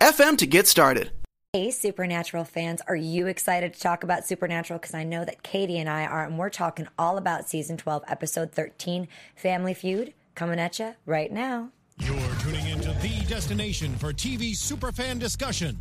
[0.00, 1.10] anchor.fm FM to get started.
[1.52, 4.78] Hey, Supernatural fans, are you excited to talk about Supernatural?
[4.78, 8.04] Because I know that Katie and I are, and we're talking all about season 12,
[8.06, 11.70] episode 13, Family Feud, coming at you right now.
[11.98, 15.78] You're tuning into the destination for TV superfan discussion,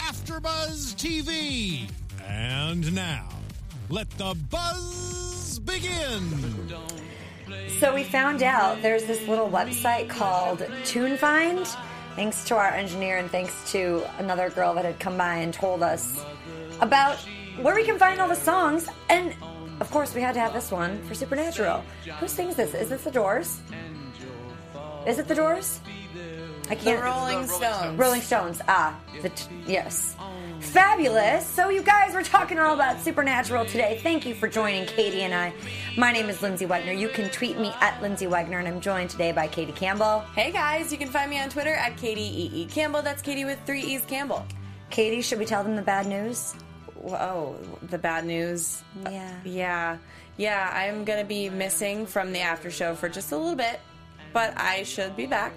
[0.00, 1.90] AfterBuzz TV.
[2.26, 3.28] And now,
[3.90, 6.22] let the buzz begin.
[7.80, 11.76] So we found out there's this little website called TuneFind
[12.18, 15.84] thanks to our engineer and thanks to another girl that had come by and told
[15.84, 16.20] us
[16.80, 17.16] about
[17.62, 18.88] where we can find all the songs.
[19.08, 19.32] And
[19.78, 21.84] of course, we had to have this one for Supernatural.
[22.18, 22.74] Who sings this?
[22.74, 23.60] Is this the Doors?
[25.06, 25.80] Is it the Doors?
[26.68, 26.98] I can't.
[26.98, 27.96] The Rolling Stones.
[27.96, 28.60] Rolling Stones.
[28.66, 30.16] Ah, the t- yes.
[30.60, 31.46] Fabulous.
[31.46, 34.00] So, you guys, we're talking all about Supernatural today.
[34.02, 35.52] Thank you for joining Katie and I.
[35.96, 36.98] My name is Lyndsey Wegner.
[36.98, 40.20] You can tweet me at Lyndsey Wegner, and I'm joined today by Katie Campbell.
[40.34, 42.50] Hey guys, you can find me on Twitter at Katie E.
[42.62, 42.66] E.
[42.66, 43.02] Campbell.
[43.02, 44.44] That's Katie with three E's Campbell.
[44.90, 46.54] Katie, should we tell them the bad news?
[47.06, 48.82] Oh, the bad news.
[49.04, 49.30] Yeah.
[49.30, 49.98] Uh, yeah.
[50.36, 53.80] Yeah, I'm going to be missing from the after show for just a little bit,
[54.32, 55.52] but I should be back.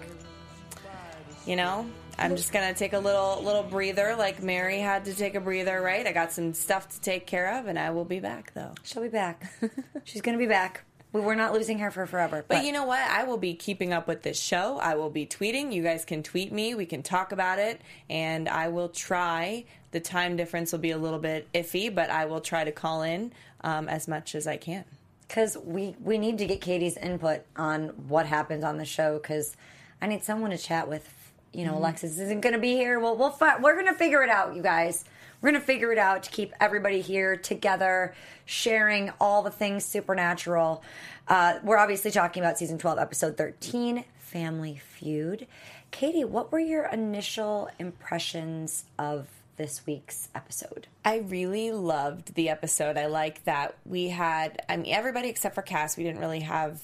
[1.46, 1.88] You know,
[2.22, 5.82] I'm just gonna take a little little breather, like Mary had to take a breather,
[5.82, 6.06] right?
[6.06, 8.74] I got some stuff to take care of, and I will be back though.
[8.84, 9.52] She'll be back.
[10.04, 10.84] She's gonna be back.
[11.14, 12.46] We were not losing her for forever.
[12.48, 13.02] But, but you know what?
[13.02, 14.78] I will be keeping up with this show.
[14.78, 15.74] I will be tweeting.
[15.74, 16.74] You guys can tweet me.
[16.74, 19.66] We can talk about it, and I will try.
[19.92, 23.02] The time difference will be a little bit iffy, but I will try to call
[23.02, 24.86] in um, as much as I can.
[25.28, 29.18] Because we we need to get Katie's input on what happens on the show.
[29.18, 29.58] Because
[30.02, 31.08] I need someone to chat with
[31.54, 31.80] you know, mm-hmm.
[31.80, 33.00] Alexis isn't going to be here.
[33.00, 35.04] Well, we'll fi- we're going to figure it out, you guys.
[35.42, 38.14] We're going to figure it out to keep everybody here together,
[38.46, 40.84] sharing all the things supernatural.
[41.28, 45.48] Uh, we're obviously talking about season 12, episode 13, Family Feud.
[45.90, 50.88] Katie, what were your initial impressions of this week's episode?
[51.04, 52.98] I really loved the episode.
[52.98, 56.82] I like that we had, I mean, everybody except for Cass, we didn't really have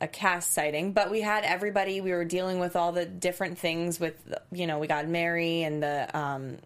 [0.00, 2.00] a cast sighting, but we had everybody.
[2.00, 4.00] We were dealing with all the different things.
[4.00, 4.16] With
[4.52, 6.58] you know, we got Mary and the um,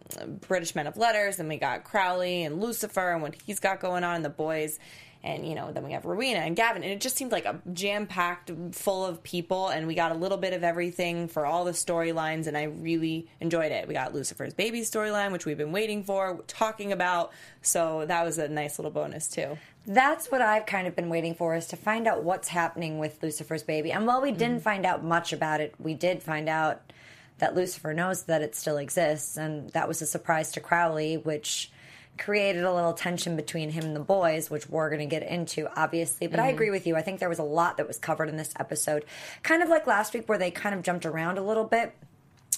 [0.47, 4.05] British Men of Letters, and we got Crowley and Lucifer and what he's got going
[4.05, 4.79] on, and the boys
[5.25, 7.61] and you know then we have Rowena and Gavin and it just seemed like a
[7.73, 11.65] jam packed full of people and we got a little bit of everything for all
[11.65, 13.89] the storylines and I really enjoyed it.
[13.89, 18.39] We got Lucifer's baby storyline which we've been waiting for, talking about, so that was
[18.39, 19.57] a nice little bonus too.
[19.87, 23.23] That's what I've kind of been waiting for is to find out what's happening with
[23.23, 23.93] Lucifer's baby.
[23.93, 24.65] And while we didn't mm-hmm.
[24.65, 26.93] find out much about it, we did find out
[27.39, 31.71] that Lucifer knows that it still exists and that was a surprise to Crowley which
[32.19, 35.69] created a little tension between him and the boys, which we're going to get into,
[35.79, 36.27] obviously.
[36.27, 36.47] But mm-hmm.
[36.47, 36.97] I agree with you.
[36.97, 39.05] I think there was a lot that was covered in this episode.
[39.43, 41.95] Kind of like last week, where they kind of jumped around a little bit.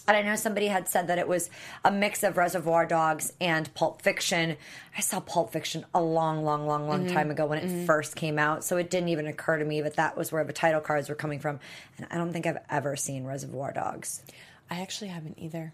[0.08, 1.50] And I know somebody had said that it was
[1.85, 4.56] a mix of Reservoir Dogs and Pulp Fiction.
[4.97, 7.14] I saw Pulp Fiction a long, long, long, long mm-hmm.
[7.14, 7.87] time ago when it mm-hmm.
[7.87, 8.64] first came out.
[8.64, 11.14] So it didn't even occur to me that that was where the title cards were
[11.14, 11.58] coming from.
[11.99, 14.23] And I don't think I've ever seen Reservoir Dogs.
[14.70, 15.73] I actually haven't either.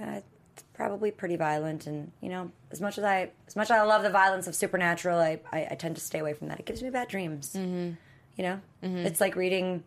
[0.00, 0.20] Uh,
[0.74, 4.02] probably pretty violent and you know as much as i as much as i love
[4.02, 6.82] the violence of supernatural i i, I tend to stay away from that it gives
[6.82, 7.92] me bad dreams mm-hmm.
[8.36, 8.98] you know mm-hmm.
[8.98, 9.84] it's like reading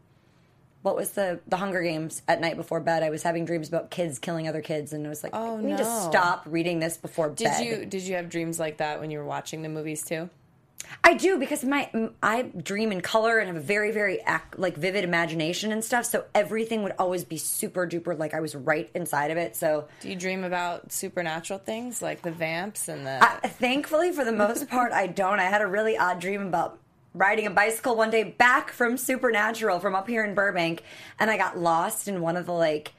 [0.85, 3.01] what was the the Hunger Games at night before bed.
[3.01, 5.71] I was having dreams about kids killing other kids, and I was like, Oh, "We
[5.71, 6.07] need to no.
[6.09, 9.17] stop reading this before Did bed." you did you have dreams like that when you
[9.17, 10.29] were watching the movies too?
[11.03, 11.89] I do because my
[12.21, 16.05] I dream in color and have a very very ac- like vivid imagination and stuff.
[16.05, 19.55] So everything would always be super duper like I was right inside of it.
[19.55, 23.17] So Do you dream about supernatural things like the vamps and the?
[23.19, 25.39] I, thankfully, for the most part, I don't.
[25.39, 26.77] I had a really odd dream about
[27.15, 30.83] riding a bicycle one day back from Supernatural from up here in Burbank,
[31.17, 32.93] and I got lost in one of the like.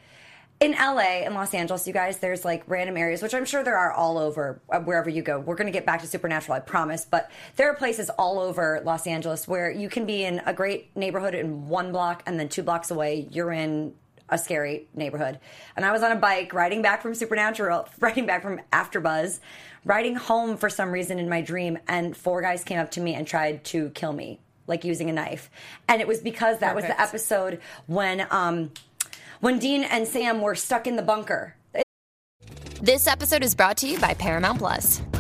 [0.59, 3.77] In LA and Los Angeles, you guys, there's like random areas, which I'm sure there
[3.77, 5.39] are all over uh, wherever you go.
[5.39, 7.05] We're going to get back to Supernatural, I promise.
[7.05, 10.97] But there are places all over Los Angeles where you can be in a great
[10.97, 13.93] neighborhood in one block, and then two blocks away, you're in
[14.29, 15.39] a scary neighborhood.
[15.77, 19.41] And I was on a bike riding back from Supernatural, riding back from AfterBuzz,
[19.85, 23.15] riding home for some reason in my dream, and four guys came up to me
[23.15, 25.51] and tried to kill me, like using a knife.
[25.89, 28.71] And it was because that was the episode when um
[29.41, 31.55] when Dean and Sam were stuck in the bunker.
[32.81, 35.03] This episode is brought to you by Paramount Plus.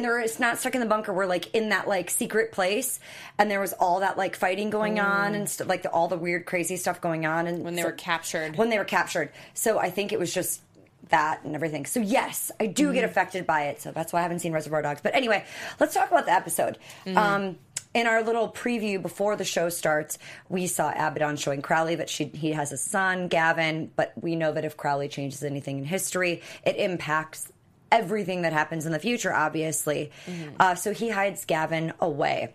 [0.00, 1.12] And they were it's not stuck in the bunker.
[1.12, 3.00] We're like in that like secret place,
[3.36, 5.48] and there was all that like fighting going on and mm.
[5.48, 7.46] stuff like the, all the weird crazy stuff going on.
[7.46, 8.56] And when they so- were captured.
[8.56, 9.30] when they were captured.
[9.52, 10.62] So I think it was just
[11.10, 11.84] that and everything.
[11.84, 13.10] So yes, I do get mm-hmm.
[13.10, 13.82] affected by it.
[13.82, 15.02] So that's why I haven't seen Reservoir Dogs.
[15.02, 15.44] But anyway,
[15.78, 16.78] let's talk about the episode.
[17.04, 17.18] Mm-hmm.
[17.18, 17.56] Um,
[17.92, 20.16] in our little preview before the show starts,
[20.48, 23.90] we saw Abaddon showing Crowley that she he has a son, Gavin.
[23.96, 27.52] But we know that if Crowley changes anything in history, it impacts
[27.90, 29.32] everything that happens in the future.
[29.32, 30.10] Obviously,
[30.58, 32.54] uh, so he hides Gavin away.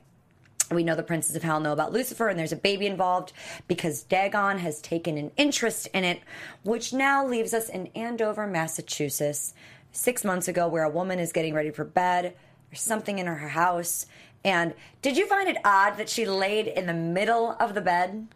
[0.71, 3.33] We know the princes of hell know about Lucifer, and there's a baby involved
[3.67, 6.21] because Dagon has taken an interest in it,
[6.63, 9.53] which now leaves us in Andover, Massachusetts,
[9.91, 12.35] six months ago, where a woman is getting ready for bed.
[12.71, 14.07] There's something in her house.
[14.43, 14.73] And
[15.03, 18.27] did you find it odd that she laid in the middle of the bed?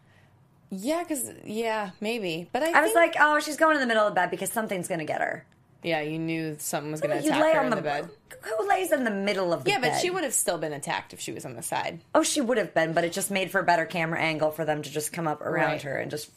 [0.71, 2.47] yeah, because yeah, maybe.
[2.51, 4.51] But I, I was like, oh, she's going in the middle of the bed because
[4.51, 5.45] something's going to get her.
[5.83, 8.09] Yeah, you knew something was going to attack her in the, the bed.
[8.41, 9.87] Who lays in the middle of the Yeah, bed?
[9.87, 11.99] Yeah, but she would have still been attacked if she was on the side.
[12.15, 14.65] Oh, she would have been, but it just made for a better camera angle for
[14.65, 15.81] them to just come up around Right.
[15.83, 16.29] her and just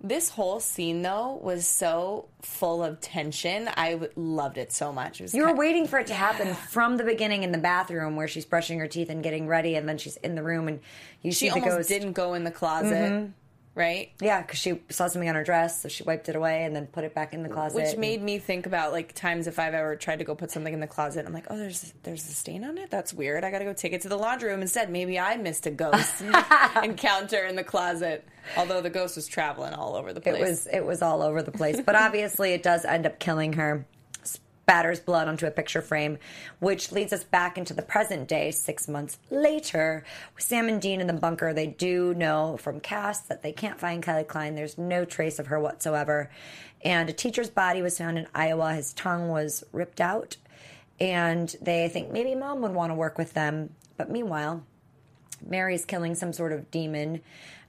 [0.00, 3.68] This whole scene though was so full of tension.
[3.76, 5.20] I w- loved it so much.
[5.22, 8.28] It You were waiting for it to happen from the beginning in the bathroom where
[8.28, 10.80] she's brushing her teeth and getting ready, and then she's in the room and
[11.22, 11.88] you She almost ghost.
[11.88, 13.30] didn't go in the closet, mm-hmm.
[13.76, 14.10] Right?
[14.20, 16.86] Yeah, because she saw something on her dress, so she wiped it away and then
[16.86, 17.76] put it back in the closet.
[17.76, 20.72] Which made me think about like times if I've ever tried to go put something
[20.72, 22.90] in the closet, I'm like, oh, there's there's a stain on it.
[22.90, 23.44] That's weird.
[23.44, 24.90] I got to go take it to the laundry room instead.
[24.90, 26.22] Maybe I missed a ghost
[26.82, 28.26] encounter in the closet.
[28.56, 30.36] Although the ghost was traveling all over the place.
[30.36, 33.52] it was it was all over the place, but obviously it does end up killing
[33.54, 33.86] her.
[34.66, 36.18] Spatters blood onto a picture frame,
[36.58, 40.02] which leads us back into the present day, six months later.
[40.34, 43.78] With Sam and Dean in the bunker, they do know from Cass that they can't
[43.78, 44.56] find Kelly Kline.
[44.56, 46.30] There's no trace of her whatsoever.
[46.84, 48.74] And a teacher's body was found in Iowa.
[48.74, 50.36] His tongue was ripped out.
[50.98, 53.70] And they think maybe mom would want to work with them.
[53.96, 54.64] But meanwhile,
[55.48, 57.20] Mary's killing some sort of demon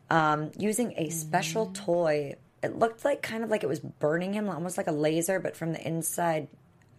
[0.09, 2.37] um, using a special toy.
[2.63, 5.55] It looked like kind of like it was burning him, almost like a laser, but
[5.55, 6.47] from the inside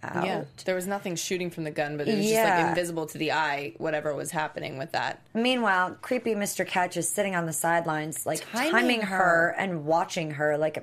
[0.03, 0.25] out.
[0.25, 0.45] yeah.
[0.65, 3.33] There was nothing shooting from the gun, but it was just like invisible to the
[3.33, 3.75] eye.
[3.79, 5.23] Whatever was happening with that.
[5.35, 6.67] Meanwhile, creepy Mr.
[6.67, 9.17] Ketch is sitting on the sidelines, like Timing timing, her.
[9.17, 9.55] her.
[9.59, 10.83] and watching her like a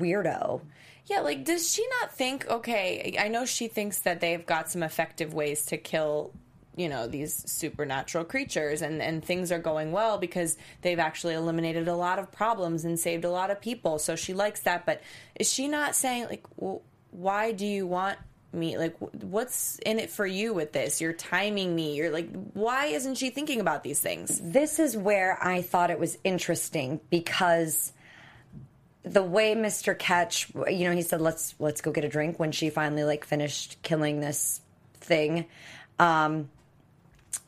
[0.00, 0.60] weirdo.
[1.06, 2.46] Yeah, like does she not think?
[2.48, 6.32] Okay, I know she thinks that they've got some effective ways to kill,
[6.74, 11.86] you know, these supernatural creatures, and and things are going well because they've actually eliminated
[11.86, 13.98] a lot of problems and saved a lot of people.
[14.00, 15.00] So she likes that, but
[15.38, 16.82] is she not saying like, well,
[17.16, 18.18] why do you want?
[18.52, 22.86] me like what's in it for you with this you're timing me you're like why
[22.86, 27.92] isn't she thinking about these things This is where I thought it was interesting because
[29.06, 29.96] the way Mr.
[29.96, 33.24] Ketch, you know, he said, "Let's let's go get a drink." When she finally like
[33.24, 34.60] finished killing this
[34.94, 35.46] thing,
[35.98, 36.50] um,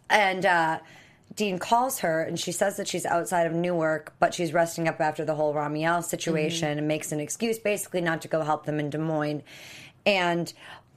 [0.09, 0.79] And uh,
[1.38, 5.00] Dean calls her and she says that she's outside of Newark, but she's resting up
[5.00, 6.78] after the whole Ramiel situation Mm-hmm.
[6.78, 9.45] and makes an excuse basically not to go help them in Des Moines.
[10.04, 10.52] And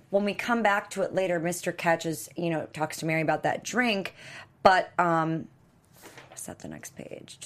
[0.10, 1.78] when we come back to it later, Mr.
[1.78, 4.16] Catches, you know, talks to Mary about that drink,
[4.64, 5.48] but um,
[6.36, 7.38] is that the next page?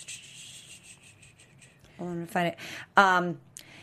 [1.97, 2.57] Hold on, I'm gonna find it.
[2.95, 3.39] Um,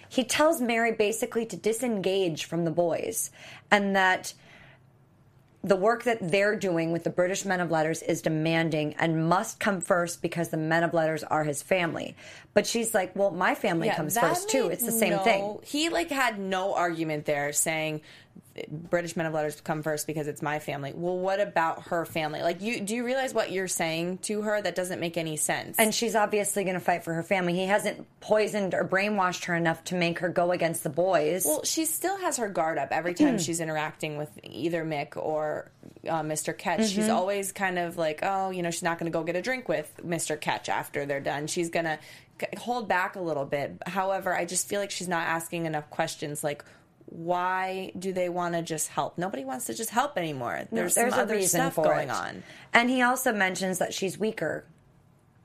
[0.08, 3.30] he tells Mary basically to disengage from the boys
[3.70, 4.32] and that
[5.64, 9.60] the work that they're doing with the British Men of Letters is demanding and must
[9.60, 12.16] come first because the Men of Letters are his family.
[12.52, 14.68] But she's like, well, my family comes first too.
[14.68, 15.58] It's the same no- thing.
[15.64, 18.00] He like had no argument there saying
[18.68, 20.92] British men of letters come first because it's my family.
[20.94, 22.42] Well, what about her family?
[22.42, 25.78] Like you do you realize what you're saying to her that doesn't make any sense?
[25.78, 27.54] And she's obviously going to fight for her family.
[27.54, 31.46] He hasn't poisoned or brainwashed her enough to make her go against the boys.
[31.46, 35.70] well, she still has her guard up every time she's interacting with either Mick or
[36.06, 36.56] uh, Mr.
[36.56, 36.88] Ketch.
[36.90, 37.14] She's Mhm.
[37.14, 39.66] always kind of like, oh, you know, she's not going to go get a drink
[39.66, 40.38] with Mr.
[40.38, 41.46] Ketch after they're done.
[41.46, 41.98] She's going to
[42.58, 43.76] hold back a little bit.
[43.86, 46.64] However, I just feel like she's not asking enough questions like,
[47.06, 49.18] why do they want to just help?
[49.18, 50.62] Nobody wants to just help anymore.
[50.70, 52.14] No, There's, some other stuff for going it.
[52.14, 52.42] on.
[52.72, 54.64] And he also mentions that she's weaker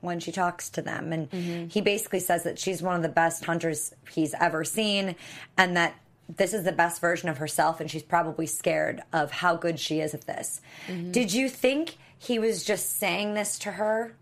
[0.00, 1.12] when she talks to them.
[1.12, 1.68] And Mm-hmm.
[1.68, 5.16] he basically says that she's one of the best hunters he's ever seen
[5.56, 5.94] and that
[6.36, 10.00] this is the best version of herself and she's probably scared of how good she
[10.00, 10.60] is at this.
[10.86, 11.10] Mm-hmm.
[11.12, 14.14] Did you think he was just saying this to her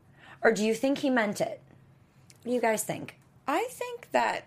[0.43, 1.61] or do you think he meant it?
[2.43, 3.17] What do you guys think?
[3.49, 4.45] I think that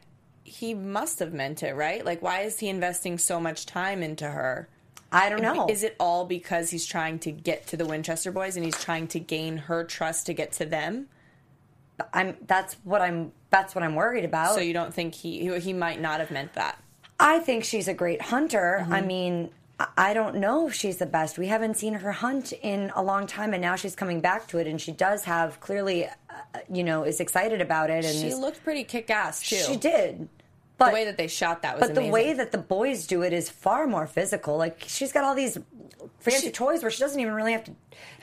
[0.49, 2.03] he must have meant it, right?
[2.03, 4.67] Like, why is he investing so much time into her?
[5.11, 5.67] I don't know.
[5.69, 9.07] Is it all because he's trying to get to the Winchester boys and he's trying
[9.09, 11.07] to gain her trust to get to them?
[12.13, 14.55] I'm that's what I'm that's what I'm worried about.
[14.55, 16.81] So you don't think he he might not have meant that?
[17.19, 18.79] I think she's a great hunter.
[18.83, 18.93] Mm-hmm.
[18.93, 19.49] I mean,
[19.97, 21.37] I- don't know if she's the best.
[21.37, 24.57] We haven't seen her hunt in a long time, and now she's coming back to
[24.57, 26.11] it, and she does have clearly, uh,
[26.71, 28.05] you know, is excited about it.
[28.05, 29.55] And She is- looked pretty kick ass too.
[29.57, 30.29] She did.
[30.79, 32.05] But the way that they shot that was but amazing.
[32.05, 34.57] the way that the boys do it is far more physical.
[34.57, 35.57] Like she's got all these
[36.19, 37.71] fancy toys where she doesn't even really have to.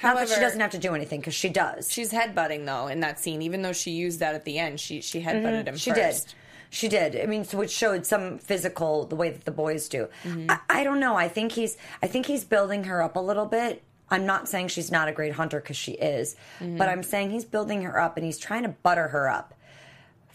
[0.03, 1.93] not that she doesn't have to do anything because she does.
[1.93, 5.01] she's headbutting though in that scene, even though she used that at the end, she
[5.01, 5.67] she headbutted him.
[5.67, 5.77] Mm-hmm.
[5.77, 6.27] She first.
[6.29, 6.35] did.
[6.69, 7.17] She did.
[7.21, 10.09] I mean, which showed some physical the way that the boys do.
[10.25, 10.51] Mm-hmm.
[10.51, 11.15] I, I don't know.
[11.15, 11.77] I think he's.
[12.03, 13.83] I think he's building her up a little bit.
[14.11, 16.77] I'm not saying she's not a great hunter because she is, Mm-hmm.
[16.77, 19.53] but I'm saying he's building her up and he's trying to butter her up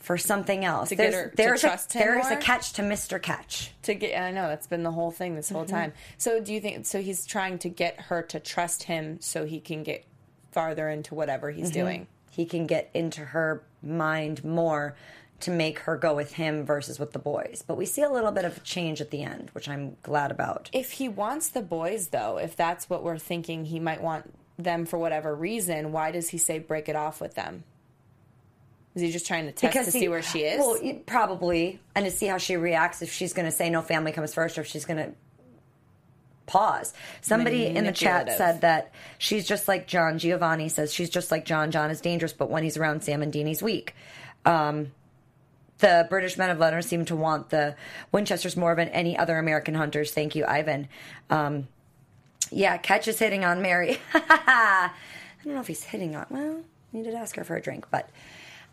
[0.01, 0.89] for something else.
[0.89, 3.21] To get there's her to trust a, him there's a catch to Mr.
[3.21, 3.71] Ketch.
[3.83, 5.75] to get i know that's been the whole thing this whole Mm-hmm.
[5.75, 9.45] time so do you think so he's trying to get her to trust him so
[9.45, 10.03] he can get
[10.51, 11.73] farther into whatever he's Mhm.
[11.73, 14.95] doing He can get into her mind more
[15.41, 17.63] to make her go with him versus with the boys.
[17.65, 20.29] But we see a little bit of a change at the end, which I'm glad
[20.31, 20.69] about.
[20.71, 24.85] if he wants the boys though if that's what we're thinking he might want them
[24.85, 27.63] for whatever reason why does he say break it off with them
[28.95, 32.05] is he just trying to test to he- see where she is Well, probably, and
[32.05, 34.61] to see how she reacts if she's going to say no family comes first, or
[34.61, 35.11] if she's going to
[36.45, 36.93] pause.
[37.21, 40.17] Somebody in the chat said that she's just like John.
[40.19, 41.71] Giovanni says she's just like John.
[41.71, 43.95] John is dangerous, but when he's around Sam and Dean, he's weak.
[44.45, 44.91] Um,
[45.77, 47.75] the British men of letters seem to want the
[48.11, 50.11] Winchesters more than any other American hunters.
[50.11, 50.87] Thank you, Ivan.
[51.29, 51.67] Um,
[52.51, 53.99] yeah, Ketch is hitting on Mary.
[54.13, 54.91] I
[55.43, 56.25] don't know if he's hitting on.
[56.29, 58.09] Well, you did ask her for a drink, but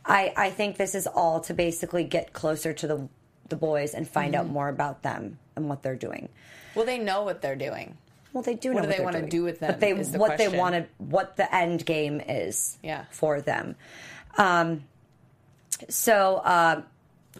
[0.05, 3.09] I I think this is all to basically get closer to the
[3.49, 4.50] the boys and find out Mhm.
[4.50, 6.28] more about them and what they're doing.
[6.75, 7.97] well they know what they're doing
[8.33, 10.19] Well, they do What know do they they're wanna do with them But they the
[10.19, 10.59] what they question.
[10.59, 13.05] want to what the end game is Yeah.
[13.11, 13.75] for them.
[14.37, 14.85] Um,
[15.88, 16.83] so uh,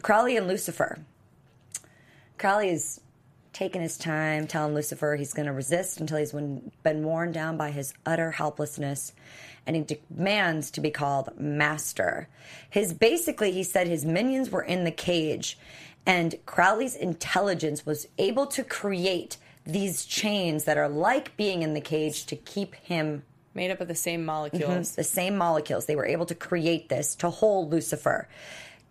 [0.03, 0.99] Crowley and Lucifer.
[2.39, 3.01] Crowley is
[3.53, 7.71] taking his time, telling Lucifer he's going to resist until he's been worn down by
[7.73, 9.13] his utter helplessness,
[9.69, 12.27] and he demands to be called master.
[12.71, 15.59] His basically, he said his minions were in the cage,
[16.07, 21.83] and Crowley's intelligence was able to create these chains that are like being in the
[21.83, 23.23] cage to keep him
[23.53, 25.85] made up of the same molecules Mhm, the same molecules.
[25.85, 28.27] They were able to create this to hold Lucifer.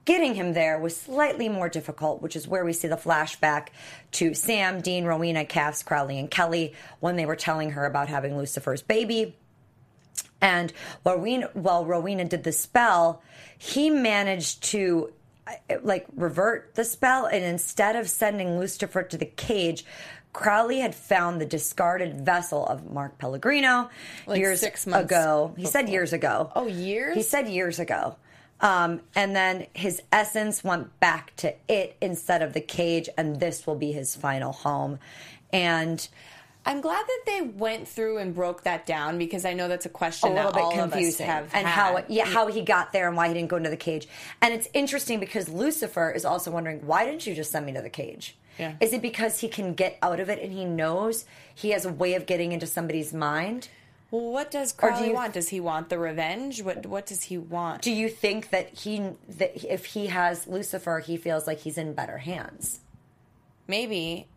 [0.06, 3.70] Getting him there was slightly more difficult, which is where we see the flashback
[4.12, 8.38] to Sam, Dean, Rowena, Cass, Crowley, and Kelly when they were telling her about having
[8.38, 9.36] Lucifer's baby.
[10.42, 10.72] And
[11.04, 13.22] while Rowena, while Rowena did the spell,
[13.58, 15.12] he managed to
[15.48, 19.86] uh, like revert the spell, and instead of sending Lucifer to the cage,
[20.34, 23.90] Crowley had found the discarded vessel of Mark Pellegrino
[24.28, 25.54] Like years six months ago.
[25.58, 26.52] He said years ago.
[26.56, 27.16] Oh, years?
[27.16, 28.18] He said years ago.
[28.60, 33.66] Um, and then his essence went back to it instead of the cage, and this
[33.66, 35.00] will be his final home.
[35.52, 36.08] And
[36.68, 39.90] I'm glad that they went through and broke that down because I know that's a
[39.90, 41.74] a question little that bit all confusing of us have and had.
[41.74, 44.08] how yeah how he got there and why he didn't go into the cage
[44.42, 47.82] and it's interesting because lucifer is also wondering why didn't you just send me to
[47.82, 48.74] the cage Yeah.
[48.82, 51.92] is it because he can get out of it and he knows he has a
[51.94, 53.70] way of getting into somebody's mind
[54.12, 55.34] Well, what does Or do you- want?
[55.34, 56.62] Does he want the revenge?
[56.64, 57.82] What What does he want?
[57.82, 61.94] do you think that he that if he has lucifer he feels like he's in
[61.94, 62.82] better hands
[63.68, 64.28] Maybe.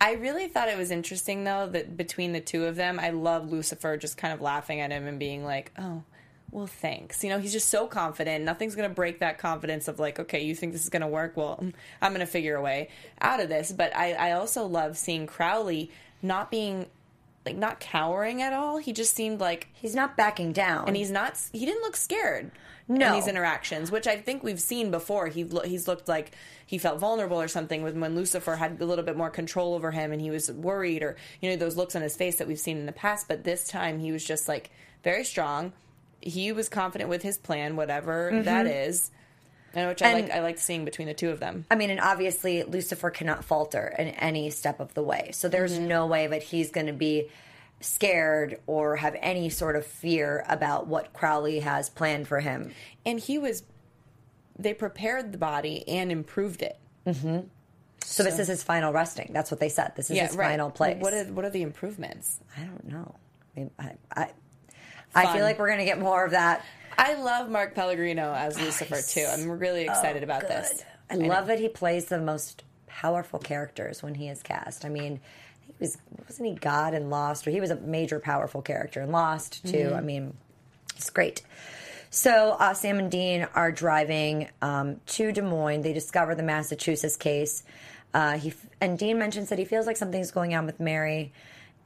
[0.00, 3.50] I really thought it was interesting though that between the two of them, I love
[3.50, 6.02] Lucifer just kind of laughing at him and being like, "Oh,
[6.50, 8.44] well, thanks." You know, he's just so confident.
[8.44, 11.08] Nothing's going to break that confidence of like, "Okay, you think this is going to
[11.08, 11.36] work?
[11.36, 11.58] Well,
[12.02, 12.88] I'm going to figure a way
[13.20, 15.90] out of this." But I I also love seeing Crowley
[16.22, 16.86] not being
[17.46, 18.78] like not cowering at all.
[18.78, 22.50] He just seemed like he's not backing down and he's not he didn't look scared
[22.86, 23.06] No.
[23.08, 26.32] in these interactions which i think we've seen before he lo- he's looked like
[26.66, 29.90] he felt vulnerable or something with when lucifer had a little bit more control over
[29.90, 32.58] him and he was worried or you know those looks on his face that we've
[32.58, 34.70] seen in the past but this time he was just like
[35.02, 35.72] very strong
[36.20, 39.10] he was confident with his plan whatever that is
[39.74, 40.16] and which i Mm-hmm.
[40.18, 43.10] And- like i like seeing between the two of them I mean, and obviously Lucifer
[43.10, 45.30] cannot falter in any step of the way.
[45.32, 45.88] So there's Mm-hmm.
[45.88, 47.28] no way that he's going to be
[47.84, 52.72] scared or have any sort of fear about what Crowley has planned for him.
[53.04, 53.62] and he was
[54.56, 57.40] they prepared the body and improved it mm-hmm.
[58.06, 59.30] So, this is his final resting.
[59.32, 59.92] That's what they said.
[59.96, 60.98] This is his final place.
[61.00, 63.14] what are, what are the improvements I don't know.
[63.56, 64.30] I, mean, I, I,
[65.14, 66.64] I feel like we're going to get more of that.
[66.98, 69.26] I love Mark Pellegrino as oh, Lucifer too.
[69.26, 70.84] I'm really excited about this.
[71.10, 74.84] I love that he plays the most powerful characters when he is cast.
[74.84, 75.20] I mean,
[75.84, 79.64] was wasn't he God in Lost, or he was a major powerful character in Lost
[79.66, 79.92] too.
[79.94, 80.34] I mean,
[80.96, 81.42] it's great.
[82.10, 85.82] So uh, Sam and Dean are driving um, to Des Moines.
[85.82, 87.64] They discover the Massachusetts case.
[88.12, 91.32] Uh, he and Dean mentions that he feels like something's going on with Mary,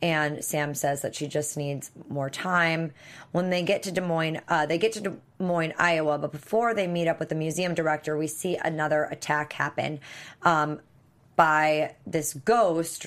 [0.02, 2.93] and Sam says that she just needs more time.
[3.33, 6.75] When they get to Des Moines, uh, they get to Des Moines, Iowa, but before
[6.75, 10.00] they meet up with the museum director, we see another attack happen
[10.43, 10.81] um,
[11.37, 13.07] by this ghost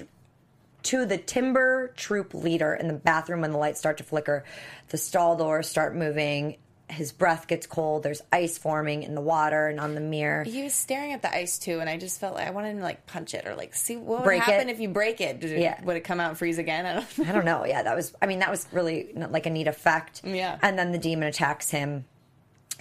[0.83, 4.43] to the timber troop leader in the bathroom when the lights start to flicker.
[4.89, 6.57] The stall doors start moving.
[6.89, 8.03] His breath gets cold.
[8.03, 10.43] There's ice forming in the water and on the mirror.
[10.43, 12.77] He was staring at the ice too, and I just felt like I wanted him
[12.79, 14.73] to like punch it or like see what would Break happen it?
[14.73, 15.39] if you break it.
[15.39, 15.81] Did it Yeah.
[15.85, 16.85] Would it come out and freeze again?
[16.85, 17.25] I don't know.
[17.25, 17.65] I don't know.
[17.65, 18.13] Yeah, that was.
[18.21, 20.21] I mean, that was really like a neat effect.
[20.25, 20.57] Yeah.
[20.61, 22.03] And then the demon attacks him.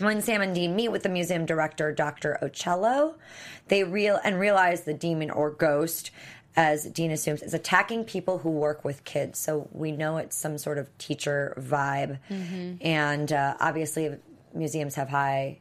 [0.00, 2.38] When Sam and Dean meet with the museum director, Dr.
[2.42, 3.16] Ocello,
[3.68, 6.10] they real and realize the demon or ghost,
[6.56, 9.38] as Dean assumes, is attacking people who work with kids.
[9.38, 12.18] So we know it's some sort of teacher vibe.
[12.80, 14.16] And uh, obviously,
[14.54, 15.58] museums have high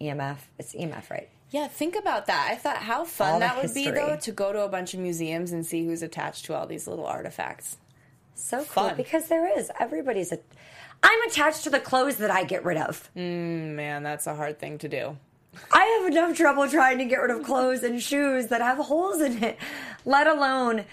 [0.00, 0.38] EMF.
[0.58, 1.28] It's EMF, right?
[1.50, 2.48] Yeah, think about that.
[2.50, 5.00] I thought how fun the that would be though to go to a bunch of
[5.00, 7.76] museums and see who's attached to all these little artifacts.
[8.34, 8.96] So cool Fun.
[8.96, 9.70] because there is.
[9.78, 10.38] Everybody's a.
[11.02, 13.10] I'm attached to the clothes that I get rid of.
[13.14, 15.18] Man, that's a hard thing to do.
[15.70, 19.20] I have enough trouble trying to get rid of clothes and shoes that have holes
[19.20, 19.58] in it,
[20.04, 20.84] let alone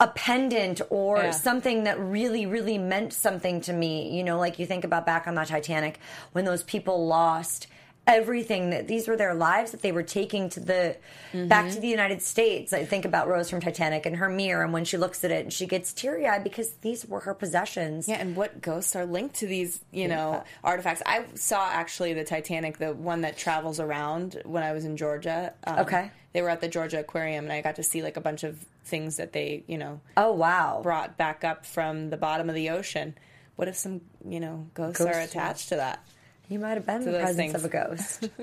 [0.00, 1.30] a pendant or Yeah.
[1.32, 4.16] something that really, really meant something to me.
[4.16, 5.98] You know, like you think about back on the Titanic
[6.32, 7.66] when those people lost
[8.08, 10.96] everything that these were their lives that they were taking to the
[11.32, 12.72] back to the United States.
[12.72, 15.42] I think about Rose from Titanic and her mirror and when she looks at it
[15.44, 18.08] and she gets teary eyed because these were her possessions.
[18.08, 21.02] Yeah, and what ghosts are linked to these, you know, artifacts?
[21.06, 25.52] I saw actually the Titanic, the one that travels around when I was in Georgia.
[25.64, 26.10] Um, Okay.
[26.32, 28.58] They were at the Georgia Aquarium, and I got to see like a bunch of
[28.84, 30.80] things that they, you know, Oh wow.
[30.82, 33.14] brought back up from the bottom of the ocean.
[33.56, 36.04] What if some, you know, ghosts, Ghosts, are attached to that?
[36.48, 37.54] You might have been the presence things.
[37.54, 38.22] of a ghost.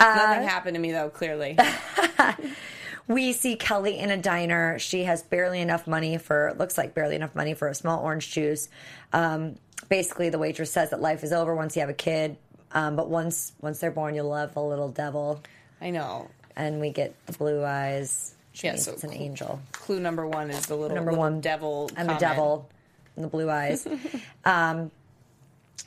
[0.00, 1.10] Nothing happened to me though.
[1.10, 1.58] Clearly,
[3.08, 4.78] We see Kelly in a diner.
[4.78, 8.30] She has barely enough money for, looks like barely enough money for a small orange
[8.30, 8.68] juice.
[9.12, 9.56] Um,
[9.88, 12.36] basically, the waitress says that life is over once you have a kid,
[12.70, 15.42] um, but once once they're born, you'll love the little devil.
[15.80, 16.30] I know.
[16.54, 18.34] And we get the blue eyes.
[18.52, 19.60] Which Yeah, so it's an angel.
[19.72, 21.90] Clue number one is the little Number little one, devil.
[21.96, 22.20] I'm the comment.
[22.20, 22.70] devil,
[23.16, 23.88] and the blue eyes.
[24.44, 24.92] um,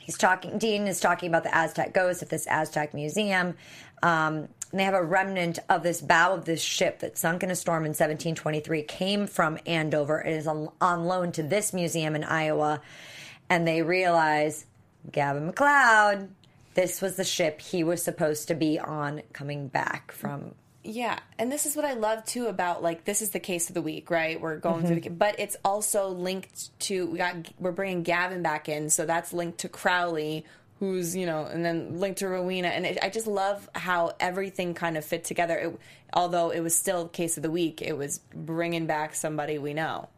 [0.03, 0.57] he's talking.
[0.57, 3.55] Dean is talking about the Aztec ghost at this Aztec museum.
[4.01, 7.51] Um, and they have a remnant of this bow of this ship that sunk in
[7.51, 8.83] a storm in 1723.
[8.83, 10.19] Came from Andover.
[10.21, 12.81] It is on, on loan to this museum in Iowa,
[13.49, 14.65] and they realize
[15.11, 16.29] Gavin McLeod.
[16.73, 20.55] This was the ship he was supposed to be on coming back from.
[20.85, 23.73] Yeah, and this is what I love too about like this is the case of
[23.73, 24.39] the week, right?
[24.39, 28.67] We're going through, the, but it's also linked to we got we're bringing Gavin back
[28.67, 30.45] in, so that's linked to Crowley,
[30.79, 34.73] who's you know, and then linked to Rowena, and it, I just love how everything
[34.73, 35.57] kind of fit together.
[35.57, 35.79] It,
[36.13, 40.09] although it was still case of the week, it was bringing back somebody we know.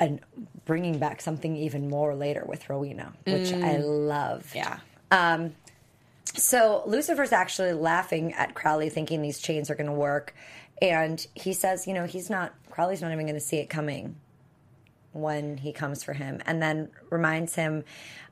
[0.00, 0.20] and
[0.64, 4.50] bringing back something even more later with Rowena, which I love.
[4.54, 4.78] Yeah.
[5.10, 5.54] Um,
[6.34, 10.34] so Lucifer's actually laughing at Crowley, thinking these chains are going to work,
[10.80, 12.54] and he says, you know, he's not.
[12.70, 14.16] Crowley's not even going to see it coming
[15.12, 17.84] when he comes for him, and then reminds him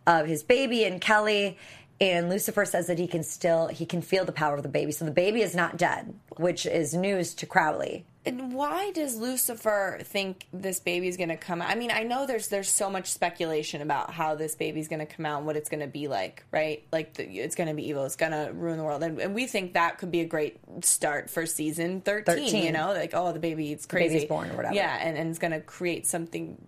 [0.06, 1.58] of his baby and Kelly.
[2.00, 4.92] And Lucifer says that he can still he can feel the power of the baby,
[4.92, 8.06] so the baby is not dead, which is news to Crowley.
[8.26, 11.70] And why does Lucifer think this baby's going to come out?
[11.70, 15.06] I mean, I know there's there's so much speculation about how this baby's going to
[15.06, 16.84] come out and what it's going to be like, right?
[16.92, 19.34] Like the, it's going to be evil, it's going to ruin the world, and, and
[19.34, 22.64] we think that could be a great start for season 13, 13.
[22.64, 24.74] You know, like oh, the baby, it's crazy, baby's born or whatever.
[24.74, 26.58] Yeah, and, and it's going to create something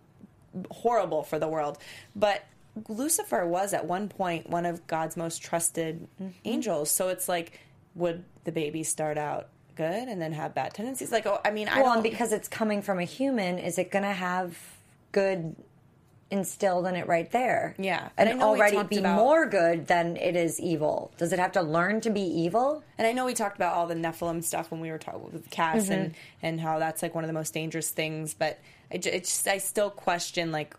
[0.71, 1.79] horrible for the world,
[2.17, 2.45] but.
[2.89, 6.31] Lucifer was at one point one of God's most trusted Mm-hmm.
[6.47, 6.91] angels.
[6.91, 7.61] So it's like,
[7.95, 11.11] would the baby start out good and then have bad tendencies?
[11.13, 13.91] Like, oh, I mean, I well, and because it's coming from a human, is it
[13.91, 14.57] going to have
[15.13, 15.55] good
[16.31, 17.75] instilled in it right there?
[17.79, 18.09] Yeah.
[18.17, 21.13] And and I know we already be about- more good than it is evil.
[21.19, 22.83] Does it have to learn to be evil?
[22.97, 25.51] And I know we talked about all the Nephilim stuff when we were talking with
[25.51, 25.93] Cass Mm-hmm.
[25.93, 28.33] and, and how that's like one of the most dangerous things.
[28.35, 28.59] But
[28.91, 30.75] I, just, I still question like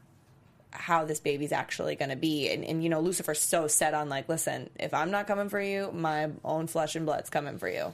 [0.71, 2.49] how this baby's actually going to be.
[2.49, 5.61] And, and, you know, Lucifer's so set on like, listen, if I'm not coming for
[5.61, 7.93] you, my own flesh and blood's coming for you.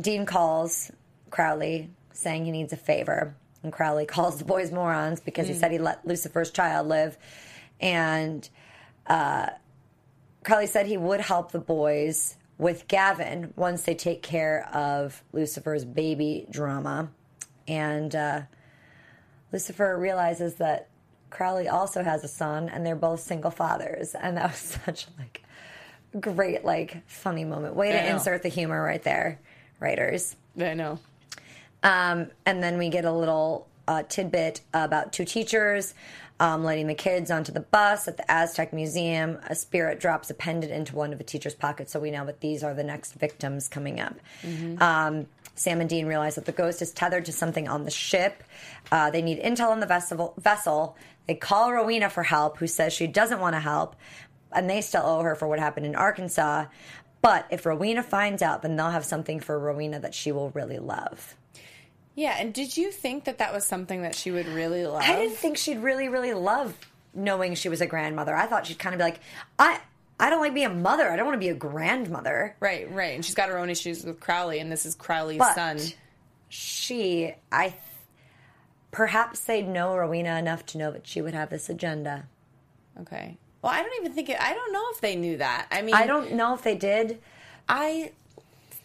[0.00, 0.90] Dean calls
[1.30, 3.34] Crowley saying he needs a favor.
[3.62, 7.18] And Crowley calls the boys morons because he said he let Lucifer's child live.
[7.80, 8.48] And
[9.06, 9.50] uh,
[10.44, 15.84] Crowley said he would help the boys with Gavin once they take care of Lucifer's
[15.84, 17.10] baby drama.
[17.66, 18.42] And uh,
[19.52, 20.88] Lucifer realizes that
[21.30, 24.14] Crowley also has a son and they're both single fathers.
[24.14, 25.42] And that was such like
[26.20, 27.74] great, like funny moment.
[27.74, 29.38] Way to insert the humor right there,
[29.80, 30.36] writers.
[30.58, 30.98] I know.
[31.82, 35.94] Um, and then we get a little uh, tidbit about two teachers
[36.42, 39.38] um, letting the kids onto the bus at the Aztec Museum.
[39.48, 42.40] A spirit drops a pendant into one of the teacher's pockets, so we know that
[42.40, 44.16] these are the next victims coming up.
[44.80, 48.42] Um, Sam and Dean realize that the ghost is tethered to something on the ship.
[48.90, 50.34] Uh, they need intel on the vessel.
[50.36, 50.96] vessel.
[51.28, 53.94] They call Rowena for help, who says she doesn't want to help,
[54.54, 56.66] and they still owe her for what happened in Arkansas.
[57.20, 60.78] But if Rowena finds out, then they'll have something for Rowena that she will really
[60.78, 61.36] love.
[62.14, 62.36] Yeah.
[62.38, 65.02] And did you think that that was something that she would really love?
[65.02, 66.74] I didn't think she'd really, really love
[67.14, 68.34] knowing she was a grandmother.
[68.34, 69.20] I thought she'd kind of be like,
[69.58, 69.80] I,
[70.18, 71.10] I don't like being a mother.
[71.10, 72.56] I don't want to be a grandmother.
[72.60, 73.14] Right, right.
[73.14, 75.78] And she's got her own issues with Crowley, and this is Crowley's But son.
[76.48, 77.80] she, I, th-
[78.90, 82.26] perhaps they'd know Rowena enough to know that she would have this agenda.
[83.00, 83.36] Okay.
[83.62, 84.40] Well, I don't even think it.
[84.40, 85.68] I don't know if they knew that.
[85.70, 87.20] I mean, I don't know if they did.
[87.68, 88.12] I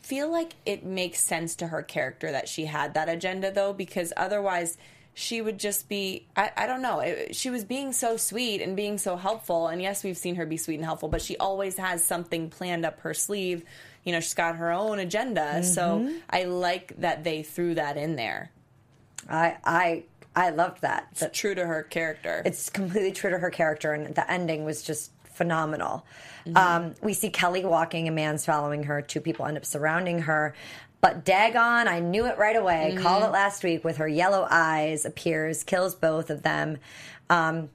[0.03, 4.13] feel like it makes sense to her character that she had that agenda, though, because
[4.15, 4.77] otherwise
[5.15, 6.27] she would just be.
[6.35, 6.99] I, I don't know.
[6.99, 9.67] It, she was being so sweet and being so helpful.
[9.67, 12.85] And yes, we've seen her be sweet and helpful, but she always has something planned
[12.85, 13.63] up her sleeve.
[14.03, 15.63] You know, she's got her own agenda.
[15.63, 16.17] So mm-hmm.
[16.29, 18.51] I like that they threw that in there.
[19.27, 20.03] I, I,
[20.37, 21.07] I loved that.
[21.15, 22.43] that True to her character.
[22.45, 26.05] it's completely true to her character, and the ending was just phenomenal.
[26.55, 29.01] Um, we see Kelly walking, a man's following her.
[29.01, 30.53] Two people end up surrounding her.
[31.01, 32.97] But Dagon, I knew it right away.
[32.99, 36.77] Called it last week with her yellow eyes, appears, kills both of them.
[37.29, 37.69] Um,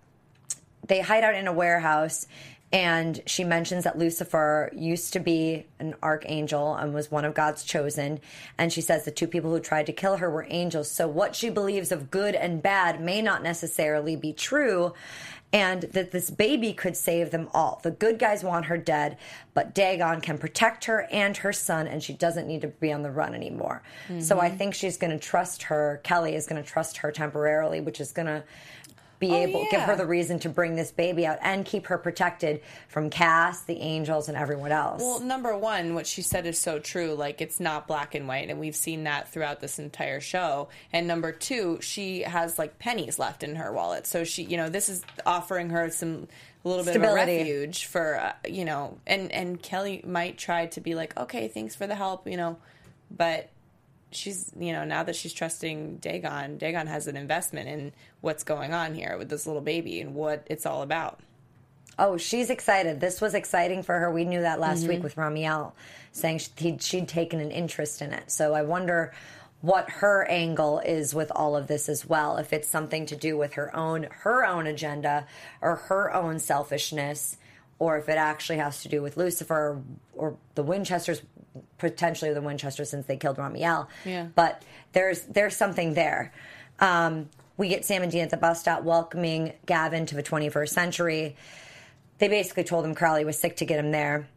[0.87, 2.27] they hide out in a warehouse
[2.73, 7.65] and she mentions that Lucifer used to be an archangel and was one of God's
[7.65, 8.19] chosen.
[8.57, 10.91] And she says the two people who tried to kill her were angels.
[10.91, 14.95] So what she believes of good and bad may not necessarily be true.
[15.55, 17.79] And that this baby could save them all.
[17.83, 19.19] The good guys want her dead
[19.55, 23.03] but Dagon can protect her and her son and she doesn't need to be on
[23.03, 23.83] the run anymore.
[24.21, 24.57] So I mm-hmm.
[24.57, 28.13] think she's going to trust her Kelly is going to trust her temporarily which is
[28.13, 28.45] going to
[29.23, 31.97] be able to give her the reason to bring this baby out and keep her
[31.97, 35.01] protected from Cass, the angels, and everyone else.
[35.01, 37.15] Well, number one, what she said is so true.
[37.15, 40.71] Like, it's not black and white, and we've seen that throughout this entire show.
[40.93, 44.09] And number two, she has like pennies left in her wallet.
[44.09, 46.27] So she, you know, this is offering her some
[46.65, 50.67] a little bit of a refuge for, uh, you know, and and Kelly might try
[50.67, 52.57] to be like, okay, thanks for the help, you know,
[53.09, 53.51] but
[54.15, 58.73] she's you know now that she's trusting Dagon, Dagon has an investment in what's going
[58.73, 61.21] on here with this little baby and what it's all about.
[61.99, 63.01] oh, she's excited.
[63.01, 64.11] This was exciting for her.
[64.11, 65.05] We knew that last week mm-hmm.
[65.05, 65.73] with Ramiel
[66.13, 68.31] saying she- he'd, she'd taken an interest in it.
[68.31, 69.13] So I wonder
[69.61, 72.37] what her angle is with all of this as well.
[72.37, 75.27] If it's something to do with her own her own agenda
[75.61, 77.37] or her own selfishness,
[77.79, 79.81] or if it actually has to do with Lucifer
[80.15, 81.23] or the Winchesters,
[81.79, 83.89] potentially the Winchester since they killed Ramiel.
[84.05, 84.29] Yeah.
[84.35, 84.63] But
[84.93, 86.33] there's there's something there.
[86.81, 90.69] Um, we get Sam and Dean at the bus stop welcoming Gavin to the 21st
[90.69, 91.37] century.
[92.19, 94.29] They basically told him Crowley was sick to get him there.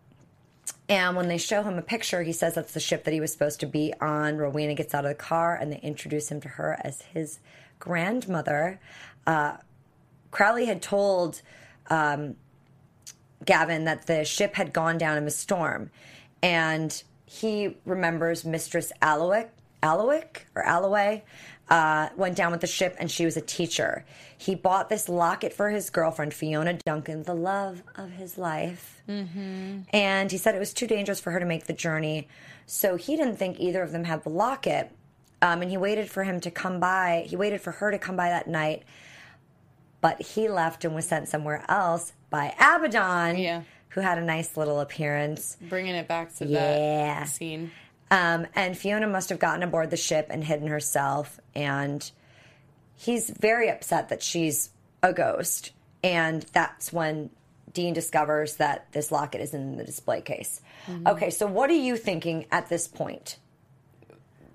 [0.88, 3.32] And when they show him a picture, he says that's the ship that he was
[3.32, 4.38] supposed to be on.
[4.38, 7.40] Rowena gets out of the car and they introduce him to her as his
[7.80, 8.80] grandmother.
[9.26, 9.58] Uh,
[10.32, 11.42] Crowley had told
[11.90, 12.36] um,
[13.44, 15.90] Gavin that the ship had gone down in a storm.
[16.42, 19.50] And he remembers Mistress Allowick,
[19.82, 21.24] Allowick or Alloway
[21.70, 24.06] uh, went down with the ship and she was a teacher.
[24.38, 29.02] He bought this locket for his girlfriend, Fiona Duncan, the love of his life.
[29.10, 29.82] Mm-hmm.
[29.92, 32.28] And he said it was too dangerous for her to make the journey.
[32.66, 34.92] So he didn't think either of them had the locket.
[35.42, 37.26] Um, and he waited for him to come by.
[37.28, 38.84] He waited for her to come by that night.
[40.02, 43.62] But he left and was sent somewhere else by Abaddon, Yeah.
[43.96, 45.56] Who had a nice little appearance.
[45.62, 46.60] Bringing it back to Yeah.
[46.60, 47.72] that scene.
[48.12, 51.40] Um, and Fiona must have gotten aboard the ship and hidden herself.
[51.56, 52.12] And
[52.94, 54.70] he's very upset that she's
[55.02, 55.72] a ghost.
[56.04, 57.30] And that's when
[57.72, 60.60] Dean discovers that this locket is in the display case.
[60.88, 61.08] Mm-hmm.
[61.08, 63.38] Okay, so what are you thinking at this point?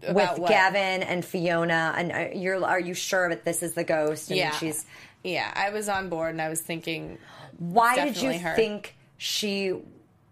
[0.02, 0.48] About With what?
[0.50, 4.30] Gavin and Fiona, and are you're are you sure that this is the ghost?
[4.30, 4.50] And Yeah.
[4.52, 4.84] she's
[5.22, 7.18] Yeah, I was on board and I was thinking,
[7.58, 8.54] why did you her.
[8.56, 9.74] think she?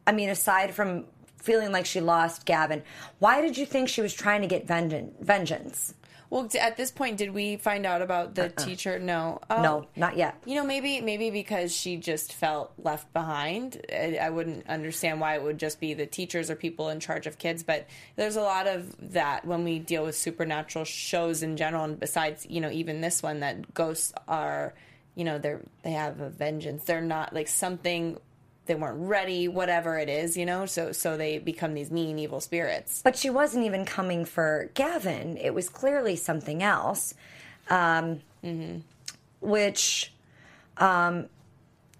[0.06, 1.04] I mean, aside from
[1.36, 2.82] feeling like she lost Gavin,
[3.18, 5.14] why did you think she was trying to get vengeance?
[5.20, 5.94] Vengeance?
[6.30, 8.64] well, at this point, did we find out about the uh-uh.
[8.64, 8.98] teacher?
[8.98, 9.40] No.
[9.48, 9.62] Oh, Uh-uh.
[9.62, 10.36] No, um, not yet.
[10.44, 13.80] You know, maybe maybe because she just felt left behind.
[13.90, 17.26] I, I wouldn't understand why it would just be the teachers or people in charge
[17.26, 17.62] of kids.
[17.62, 21.98] But there's a lot of that when we deal with supernatural shows in general, and
[21.98, 24.74] besides, you know, even this one, that ghosts are,
[25.14, 26.84] you know, they're they have a vengeance.
[26.84, 28.18] They're not like something.
[28.68, 30.66] They weren't ready, whatever it is, you know.
[30.66, 33.00] So, so they become these mean, evil spirits.
[33.02, 35.36] But she wasn't even coming for Gavin.
[35.38, 37.14] It was clearly something else,
[37.70, 38.20] um,
[39.40, 40.12] which
[40.76, 41.26] um,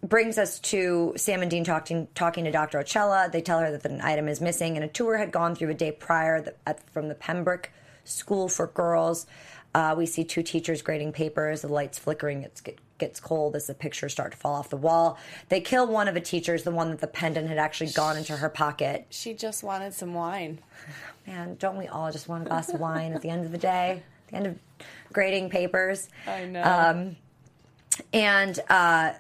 [0.03, 2.79] brings us to Sam and Dean talking talking to Dr.
[2.79, 3.33] Ocella.
[3.33, 5.75] They tell her that an item is missing, and a tour had gone through a
[5.75, 7.71] day prior at, from the Pembroke
[8.05, 9.27] School for Girls.
[9.75, 11.63] Uh, we see two teachers grading papers.
[11.63, 12.43] The lights flickering.
[12.43, 12.61] It's
[12.99, 15.19] gets cold as the pictures start to fall off the wall.
[15.49, 18.37] They kill one of the teachers, the one that the pendant had actually gone into
[18.37, 19.07] her pocket.
[19.11, 20.59] She just wanted some wine.
[21.27, 23.59] Man, don't we all just want a glass of wine at the end of the
[23.59, 24.03] day?
[24.27, 24.59] At the end of
[25.13, 26.09] grading papers.
[26.27, 26.63] I know.
[26.63, 27.17] Um,
[28.13, 29.13] and uh,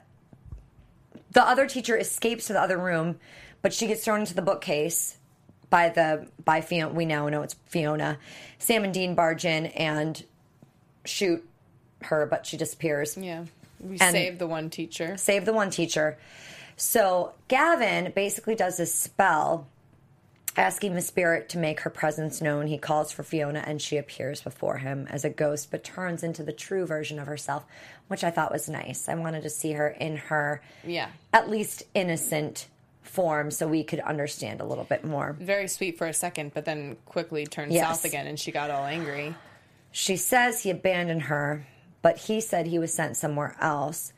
[1.33, 3.19] the other teacher escapes to the other room,
[3.63, 5.17] but she gets thrown into the bookcase
[5.71, 6.93] by the by Fiona.
[6.93, 8.19] We now know it's Fiona.
[8.59, 10.25] Sam and Dean barge in and
[11.05, 11.47] shoot
[12.03, 13.17] her, but she disappears.
[13.17, 13.45] yeah,
[13.81, 15.17] we And- saved the one teacher.
[15.17, 16.19] Save the one teacher.
[16.77, 19.67] So Gavin basically does this spell
[20.57, 22.67] asking the spirit to make her presence known.
[22.67, 26.43] He calls for Fiona and she appears before him as a ghost, but turns into
[26.43, 27.65] the true version of herself,
[28.09, 29.09] which I thought was nice.
[29.09, 31.09] I wanted to see her in her Yeah.
[31.33, 32.67] at least innocent
[33.03, 35.33] form so we could understand a little bit more.
[35.39, 37.87] very sweet for a second, but then quickly turned Yes.
[37.87, 39.35] south again, and she got all angry.
[39.91, 41.67] She says he abandoned her,
[42.03, 44.13] but he said he was sent somewhere else.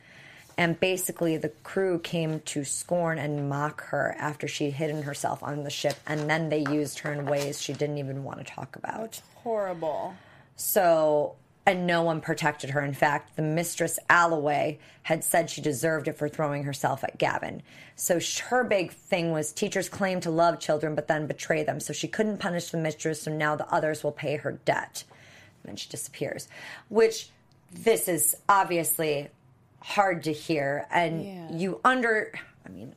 [0.56, 5.64] And basically, the crew came to scorn and mock her after she'd hidden herself on
[5.64, 8.76] the ship, and then they used her in ways she didn't even want to talk
[8.76, 9.22] about.
[9.36, 10.14] Horrible.
[10.56, 12.82] So, and no one protected her.
[12.82, 17.62] In fact, the mistress Alloway had said she deserved it for throwing herself at Gavin.
[17.96, 21.80] So, her big thing was teachers claim to love children but then betray them.
[21.80, 25.04] So, she couldn't punish the mistress, so now the others will pay her debt.
[25.62, 26.48] And then she disappears,
[26.90, 27.30] which
[27.70, 29.28] this is obviously
[29.80, 30.86] hard to hear.
[30.90, 31.52] And Yeah.
[31.52, 32.32] you under,
[32.66, 32.94] I mean,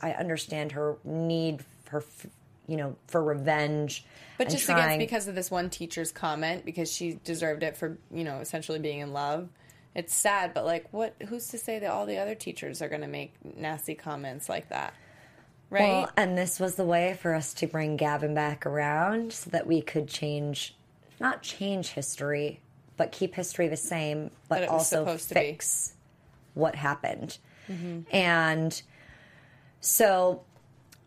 [0.00, 2.02] I understand her need for,
[2.66, 4.04] you know, for revenge.
[4.38, 7.98] But just trying- against because of this one teacher's comment, because she deserved it for
[8.10, 9.50] you know essentially being in love.
[9.94, 11.14] It's sad, but like, what?
[11.28, 14.68] Who's to say that all the other teachers are going to make nasty comments like
[14.70, 14.94] that?
[15.68, 15.82] Right?
[15.82, 19.66] Well, and this was the way for us to bring Gavin back around so that
[19.66, 20.74] we could change,
[21.20, 22.60] not change history,
[23.00, 25.94] but keep history the same, but That it was also fix
[26.52, 27.38] what happened.
[27.66, 28.00] Mm-hmm.
[28.14, 28.82] And
[29.80, 30.42] so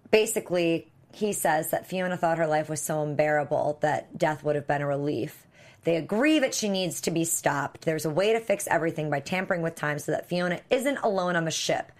[0.10, 4.66] basically, he says that Fiona thought her life was so unbearable that death would have
[4.66, 5.46] been a relief.
[5.84, 7.82] They agree that she needs to be stopped.
[7.82, 11.36] There's a way to fix everything by tampering with time so that Fiona isn't alone
[11.36, 11.92] on the ship.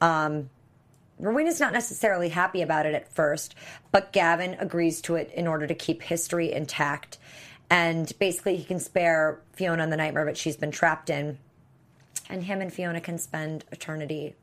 [0.00, 0.50] Um,
[1.20, 3.54] Rowena's not necessarily happy about it at first,
[3.92, 7.18] but Gavin agrees to it in order to keep history intact.
[7.68, 11.38] And basically, he can spare Fiona and the nightmare that she's been trapped in.
[12.28, 14.34] And him and Fiona can spend eternity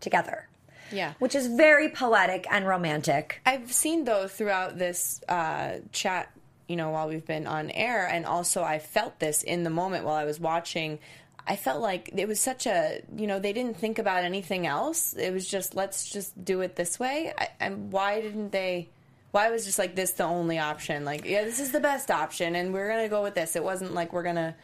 [0.00, 0.48] together.
[0.90, 1.14] Yeah.
[1.18, 3.40] Which is very poetic and romantic.
[3.44, 6.32] I've seen though throughout this uh, chat
[6.68, 8.06] you know, while we've been on air.
[8.06, 10.98] And also, I felt this in the moment while I was watching.
[11.46, 15.14] I felt like it was such a, you know, they didn't think about anything else.
[15.14, 17.32] It was just, let's just do it this way.
[17.36, 18.90] I, and why didn't they?
[19.30, 21.04] Why was just like this the only option?
[21.04, 23.56] Like, yeah, this is the best option, and we're gonna go with this.
[23.56, 24.56] It wasn't like we're gonna.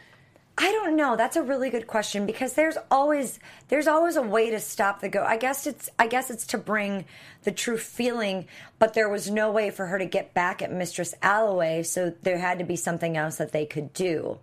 [0.57, 1.17] I don't know.
[1.17, 5.09] That's a really good question because there's always there's always a way to stop the
[5.09, 5.23] go.
[5.23, 7.05] I guess it's I guess it's to bring
[7.43, 8.47] the true feeling,
[8.79, 12.37] but there was no way for her to get back at Mistress Alloway, so there
[12.37, 14.39] had to be something else that they could do.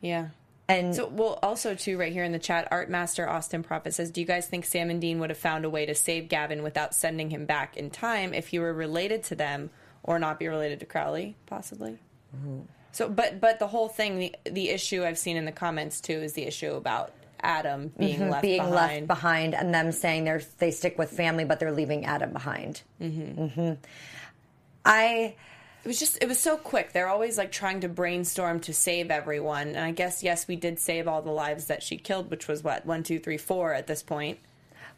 [0.00, 0.28] Yeah.
[0.68, 4.10] And So, well, also too, right here in the chat, Art Master Austin Prophet says,
[4.10, 6.62] "Do you guys think Sam and Dean would have found a way to save Gavin
[6.62, 9.68] without sending him back in time if he were related to them,
[10.02, 11.98] or not be related to Crowley, possibly?"
[12.92, 16.14] So, but but the whole thing, the the issue I've seen in the comments too
[16.22, 18.40] is the issue about Adam being left Mm-hmm.
[18.40, 18.74] being behind.
[18.74, 22.80] left behind and them saying they're they stick with family but they're leaving Adam behind.
[23.02, 23.72] Mm-hmm.
[24.84, 25.34] I
[25.84, 26.92] It was just it was so quick.
[26.92, 30.78] They're always like trying to brainstorm to save everyone, and I guess yes, we did
[30.78, 33.86] save all the lives that she killed, which was what one, two, three, four at
[33.86, 34.38] this point.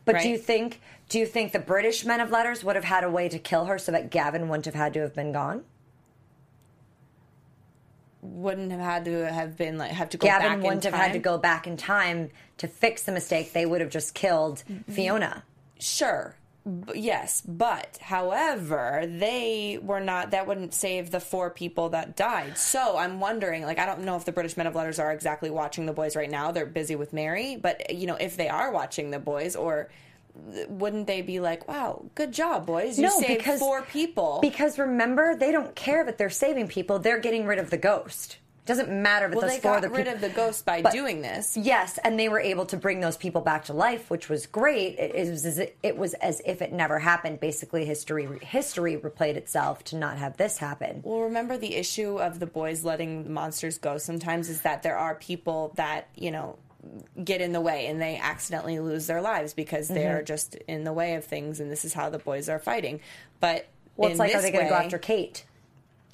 [0.04, 0.22] but Right.
[0.22, 3.10] do you think do you think the British men of letters would have had a
[3.10, 5.64] way to kill her so that Gavin wouldn't have had to have been gone?
[8.22, 11.12] Wouldn't have had to have been like have to go Gavin back wouldn't have had
[11.14, 13.52] to go back in time to fix the mistake.
[13.52, 14.92] They would have just killed Mm-hmm.
[14.92, 15.44] Fiona.
[15.78, 16.36] Sure.
[16.66, 20.32] B- yes, but however, they were not.
[20.32, 22.58] That wouldn't save the four people that died.
[22.58, 25.48] So I'm wondering, like, I don't know if the British Men of Letters are exactly
[25.48, 26.50] watching the boys right now.
[26.50, 29.90] They're busy with Mary, but you know, if they are watching the boys, or
[30.68, 32.98] wouldn't they be like, "Wow, good job, boys!
[32.98, 37.46] You saved four people." Because remember, they don't care that they're saving people; they're getting
[37.46, 38.38] rid of the ghost.
[38.66, 41.22] Doesn't matter if well, those they four got rid of the ghost by But- doing
[41.22, 41.56] this.
[41.56, 44.98] Yes, and they were able to bring those people back to life, which was great.
[44.98, 47.38] It, it was as if, it was as if it never happened.
[47.40, 51.00] Basically, history history replayed itself to not have this happen.
[51.04, 54.98] Well, remember the issue of the boys letting the monsters go sometimes is that there
[54.98, 56.58] are people that, you know,
[57.24, 60.24] get in the way and they accidentally lose their lives because they're Mm-hmm.
[60.24, 63.00] just in the way of things and this is how the boys are fighting.
[63.40, 65.44] But Well, it's like, are they going to go after Kate?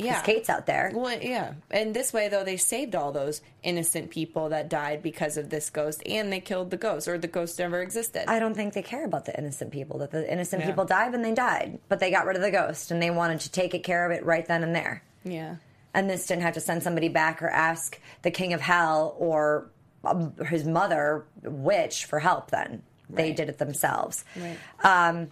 [0.05, 0.23] Yeah.
[0.23, 0.91] Kate's out there.
[0.95, 1.55] Well, yeah.
[1.71, 5.71] And this way, though, they saved all those innocent people that died because of this
[5.71, 8.25] ghost, and they killed the ghost, or the ghost never existed.
[8.29, 9.99] I don't think they care about the innocent people.
[9.99, 10.69] That the innocent Yeah.
[10.69, 13.41] people died when they died, but they got rid of the ghost and they wanted
[13.41, 15.03] to take it care of it right then and there.
[15.25, 15.57] yeah.
[15.95, 19.67] And this didn't have to send somebody back or ask the king of hell or
[20.05, 22.51] um, his mother witch for help.
[22.51, 24.25] Then they did it themselves.
[24.35, 24.57] Right.
[24.83, 25.29] Um,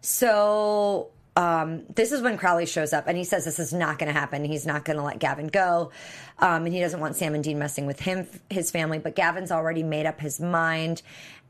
[0.00, 4.12] so um, this is when Crowley shows up and he says this is not going
[4.12, 4.44] to happen.
[4.44, 5.90] He's not going to let Gavin go.
[6.38, 8.98] Um, and he doesn't want Sam and Dean messing with him, his family.
[8.98, 11.02] But Gavin's already made up his mind.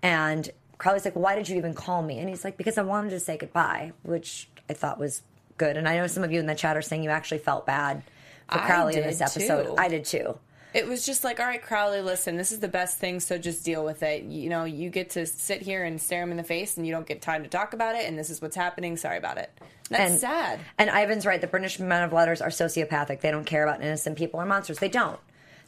[0.02, 2.18] And Crowley's like, why did you even call me?
[2.18, 5.22] And he's like, because I wanted to say goodbye, which I thought was
[5.58, 5.76] good.
[5.76, 8.02] And I know some of you in the chat are saying you actually felt bad
[8.50, 9.66] for Crowley in this episode.
[9.66, 9.74] too.
[9.78, 10.38] I did too.
[10.74, 13.64] It was just like, all right, Crowley, listen, this is the best thing, so just
[13.64, 14.24] deal with it.
[14.24, 16.92] You know, you get to sit here and stare him in the face, and you
[16.92, 18.96] don't get time to talk about it, and this is what's happening.
[18.96, 19.56] Sorry about it.
[19.88, 20.60] That's and, sad.
[20.76, 21.40] And Ivan's right.
[21.40, 23.20] The British men of letters are sociopathic.
[23.20, 24.80] They don't care about innocent people or monsters.
[24.80, 25.20] They don't.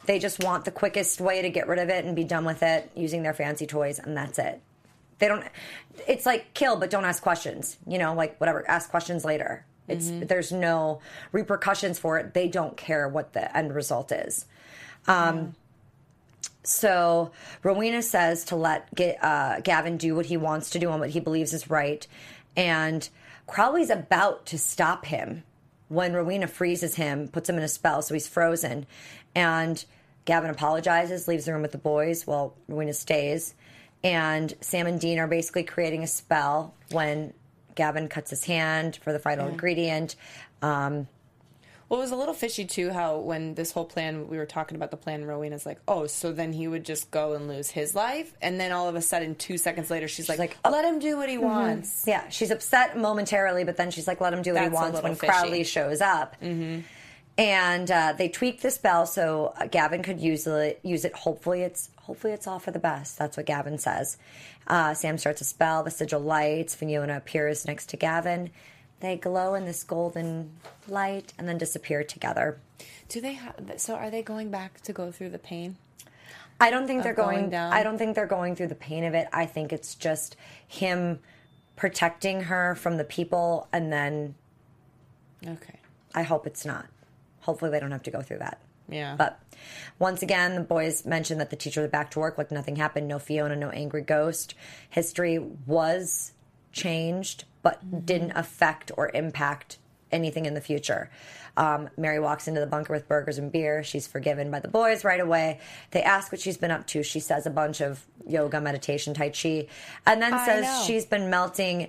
[0.07, 2.61] They just want the quickest way to get rid of it and be done with
[2.61, 4.61] it using their fancy toys, and that's it.
[5.19, 5.45] They don't.
[6.05, 7.77] It's like kill, but don't ask questions.
[7.87, 8.69] You know, like whatever.
[8.69, 9.65] Ask questions later.
[9.87, 10.25] It's mm-hmm.
[10.25, 10.99] there's no
[11.31, 12.33] repercussions for it.
[12.33, 14.45] They don't care what the end result is.
[15.07, 15.55] Um,
[16.63, 17.31] So
[17.63, 21.11] Rowena says to let Ga- uh, Gavin do what he wants to do and what
[21.11, 22.05] he believes is right.
[22.57, 23.07] And
[23.47, 25.43] Crowley's about to stop him
[25.87, 28.85] when Rowena freezes him, puts him in a spell, so he's frozen.
[29.33, 29.83] And
[30.25, 32.27] Gavin apologizes, leaves the room with the boys.
[32.27, 33.55] while Rowena stays.
[34.03, 37.33] And Sam and Dean are basically creating a spell when
[37.75, 40.17] Gavin cuts his hand for the final ingredient.
[40.61, 41.07] Um,
[41.89, 42.91] Well, it was a little fishy too.
[42.91, 45.23] How when this whole plan, we were talking about the plan.
[45.25, 48.73] Rowena's like, "Oh, so then he would just go and lose his life," and then
[48.73, 50.69] all of a sudden, two seconds later, she's, like, like, oh.
[50.69, 54.33] "Let him do what he wants." Yeah, she's upset momentarily, but then she's like, let
[54.33, 55.31] him do what he That's a wants when fishy.
[55.31, 56.35] Crowley shows up.
[56.41, 56.81] Mm-hmm.
[57.37, 60.79] And uh, they tweaked the spell so uh, Gavin could use it.
[60.83, 61.13] Use it.
[61.13, 63.17] Hopefully, it's hopefully it's all for the best.
[63.17, 64.17] That's what Gavin says.
[64.65, 65.83] Uh, Sam starts a spell.
[65.83, 66.73] The sigil lights.
[66.73, 68.49] Fiona appears next to Gavin.
[68.99, 70.51] They glow in this golden
[70.87, 72.59] light and then disappear together.
[73.09, 73.33] Do they?
[73.33, 75.77] have so are they going back to go through the pain?
[76.59, 77.49] I don't think they're going going.
[77.51, 77.71] down?
[77.71, 79.27] I don't think they're going through the pain of it.
[79.31, 80.35] I think it's just
[80.67, 81.19] him
[81.75, 84.35] protecting her from the people, and then
[85.45, 85.79] Okay.
[86.15, 86.87] I hope it's not.
[87.41, 88.59] Hopefully, they don't have to go through that.
[88.89, 89.15] Yeah.
[89.15, 89.39] But
[89.99, 93.07] once again, the boys mentioned that the teachers are back to work like nothing happened.
[93.07, 94.55] No Fiona, no angry ghost.
[94.89, 96.31] History was
[96.71, 97.99] changed, but Mm-hmm.
[98.05, 99.77] didn't affect or impact
[100.11, 101.09] anything in the future.
[101.57, 103.83] Um, Mary walks into the bunker with burgers and beer.
[103.83, 105.59] She's forgiven by the boys right away.
[105.91, 107.01] They ask what she's been up to.
[107.03, 109.67] She says a bunch of yoga, meditation, tai chi,
[110.05, 110.83] and then I says know.
[110.85, 111.87] she's been melting.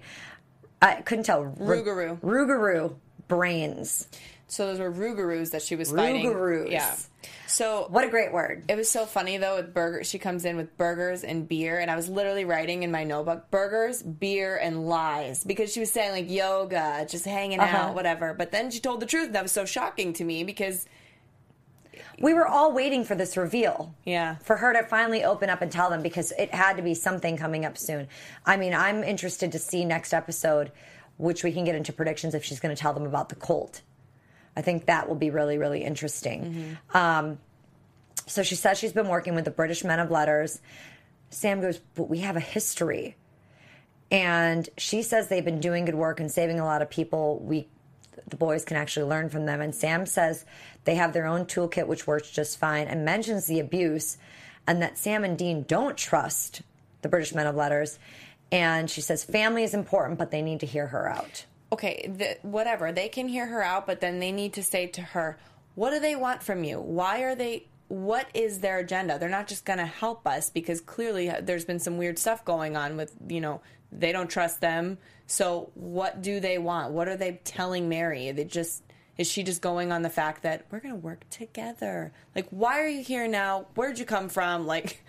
[0.80, 1.44] I couldn't tell.
[1.44, 2.20] Ru- Rougarou.
[2.20, 2.94] Rougarou
[3.28, 4.08] brains.
[4.50, 6.24] So those were Rougaroos that she was fighting.
[6.26, 6.70] Rougaroos.
[6.70, 6.96] Yeah.
[7.46, 8.64] So What a great word.
[8.68, 10.04] It was so funny though with burger.
[10.04, 13.50] She comes in with burgers and beer, and I was literally writing in my notebook
[13.50, 17.76] burgers, beer, and lies because she was saying like yoga, just hanging Uh-huh.
[17.76, 18.32] out, whatever.
[18.34, 19.26] But then she told the truth.
[19.26, 20.86] and That was so shocking to me because
[22.20, 23.94] We were all waiting for this reveal.
[24.04, 24.36] Yeah.
[24.42, 27.36] For her to finally open up and tell them because it had to be something
[27.36, 28.08] coming up soon.
[28.44, 30.72] I mean, I'm interested to see next episode,
[31.16, 33.82] which we can get into predictions if she's going to tell them about the Colt.
[34.58, 36.76] I think that will be really, really interesting.
[36.92, 37.38] Um,
[38.26, 40.60] so she says she's been working with the British Men of Letters.
[41.30, 43.14] Sam goes, But we have a history.
[44.10, 47.38] And she says they've been doing good work and saving a lot of people.
[47.38, 47.68] We,
[48.26, 49.60] the boys can actually learn from them.
[49.60, 50.44] And Sam says
[50.82, 54.18] they have their own toolkit, which works just fine, and mentions the abuse,
[54.66, 56.62] and that Sam and Dean don't trust
[57.02, 58.00] the British Men of Letters.
[58.50, 61.44] And she says family is important, but they need to hear her out.
[61.72, 65.02] Okay, the, whatever they can hear her out, but then they need to say to
[65.02, 65.38] her,
[65.74, 66.80] what do they want from you?
[66.80, 67.66] Why are they?
[67.88, 69.18] What is their agenda?
[69.18, 72.44] They're not just going to help us because clearly uh, there's been some weird stuff
[72.44, 73.60] going on with you know
[73.92, 74.98] they don't trust them.
[75.26, 76.92] So what do they want?
[76.92, 78.30] What are they telling Mary?
[78.32, 78.82] They just
[79.18, 82.12] is she just going on the fact that we're going to work together?
[82.36, 83.66] Like, why are you here now?
[83.74, 84.66] Where'd you come from?
[84.66, 85.04] Like,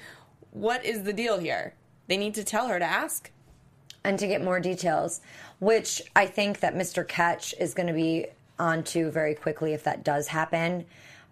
[0.51, 1.75] what is the deal here?
[2.07, 3.31] They need to tell her to ask.
[4.03, 5.21] and to get more details,
[5.59, 7.07] which I think that Mr.
[7.07, 10.85] Ketch is going to be onto very quickly if that does happen.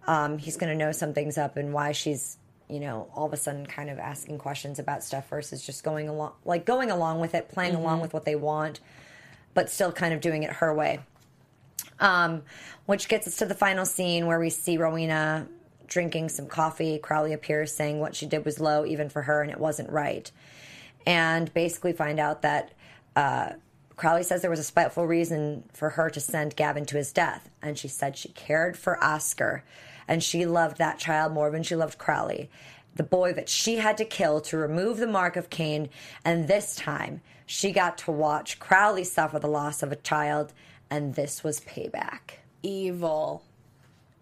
[0.06, 3.36] Um, he's going to know something's up and why she's, you know, all of a
[3.36, 7.34] sudden kind of asking questions about stuff versus just going along, like going along with
[7.34, 8.80] it, playing along with what they want,
[9.54, 11.00] but still kind of doing it her way.
[12.00, 12.42] Um,
[12.86, 15.48] which gets us to the final scene where we see Rowena
[15.88, 16.98] drinking some coffee.
[16.98, 20.30] Crowley appears saying what she did was low even for her and it wasn't right.
[21.06, 22.72] And basically find out that
[23.16, 23.52] uh,
[23.98, 27.50] Crowley says there was a spiteful reason for her to send Gavin to his death.
[27.60, 29.64] And she said she cared for Oscar
[30.06, 32.48] and she loved that child more than she loved Crowley.
[32.94, 35.88] The boy that she had to kill to remove the mark of Cain.
[36.24, 40.52] And this time she got to watch Crowley suffer the loss of a child.
[40.88, 42.38] And this was payback.
[42.62, 43.42] Evil.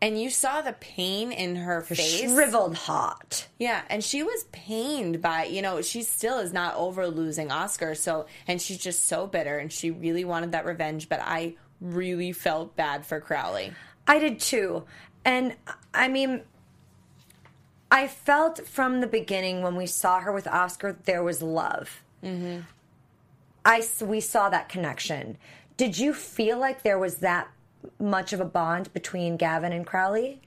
[0.02, 2.20] And you saw the pain in her face.
[2.20, 3.48] Shriveled hot.
[3.58, 7.94] Yeah, and she was pained by, you know, she still is not over losing Oscar.
[7.94, 11.08] So, and she's just so bitter and she really wanted that revenge.
[11.08, 13.72] But I really felt bad for Crowley.
[14.06, 14.84] I did too.
[15.24, 15.54] And
[15.94, 16.42] I mean,
[17.90, 22.02] I felt from the beginning when we saw her with Oscar, there was love.
[22.22, 22.60] Mm-hmm.
[23.64, 25.38] I we saw that connection.
[25.76, 27.48] Did you feel like there was that
[27.98, 30.40] much of a bond between Gavin and Crowley?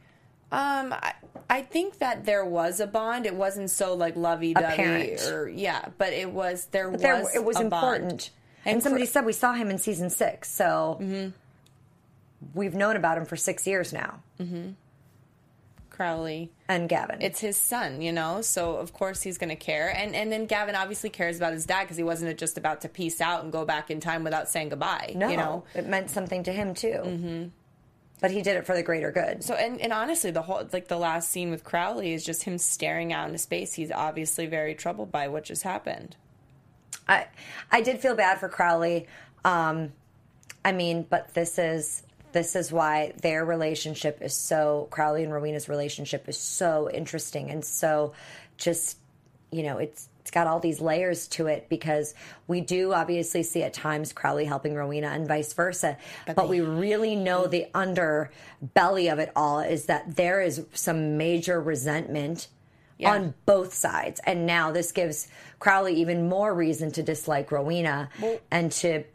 [0.52, 1.14] Um, I,
[1.50, 3.26] I think that there was a bond.
[3.26, 7.36] It wasn't so like lovey dovey or yeah, but it was there But was there,
[7.36, 8.10] it was important.
[8.10, 8.30] bond.
[8.66, 11.32] And, And somebody Cr- said we saw him in season six, so
[12.54, 14.22] we've known about him for six years now.
[16.00, 16.50] Crowley.
[16.70, 19.94] And Gavin, It's his son, you know, so of course he's going to care.
[19.94, 22.90] And and then Gavin obviously cares about his dad because he wasn't just about to
[22.90, 25.12] peace out and go back in time without saying goodbye.
[25.14, 25.66] no, you know.
[25.76, 27.02] it meant something to him too.
[27.04, 27.48] Mm-hmm.
[28.22, 29.44] But he did it for the greater good.
[29.44, 32.58] So and, and honestly, the whole like the last scene with Crowley is just him
[32.58, 33.74] staring out into space.
[33.74, 36.16] He's obviously very troubled by what just happened.
[37.10, 37.26] I
[37.74, 39.08] I did feel bad for Crowley.
[39.44, 39.92] Um,
[40.64, 45.70] I mean, but this is this is why their relationship is so Crowley and Rowena's
[45.70, 48.14] relationship is so interesting and so
[48.58, 48.98] just
[49.52, 52.14] you know it's it's got all these layers to it because
[52.46, 57.16] we do obviously see at times Crowley helping Rowena and vice versa, but, we really
[57.16, 62.48] know the underbelly of it all is that there is some major resentment
[63.00, 63.14] Yeah.
[63.14, 64.22] on both sides.
[64.24, 68.10] And now this gives Crowley even more reason to dislike Rowena
[68.52, 69.06] and to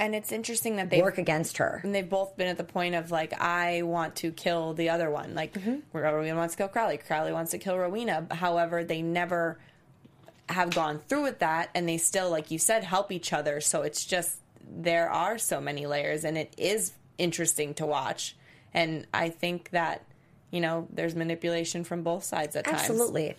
[0.00, 1.82] And it's interesting that they work against her.
[1.84, 5.10] and they've both been at the point of like I want to kill the other
[5.10, 5.34] one.
[5.34, 5.96] Like mm-hmm.
[5.96, 8.26] Rowena wants to kill Crowley, Crowley wants to kill Rowena.
[8.30, 9.58] However, they never
[10.48, 13.60] have gone through with that, and they still, like you said, help each other.
[13.60, 18.36] So it's just there are so many layers, and it is interesting to watch.
[18.72, 20.06] And I think that
[20.50, 22.80] you know there's manipulation from both sides at times.
[22.80, 23.36] Absolutely.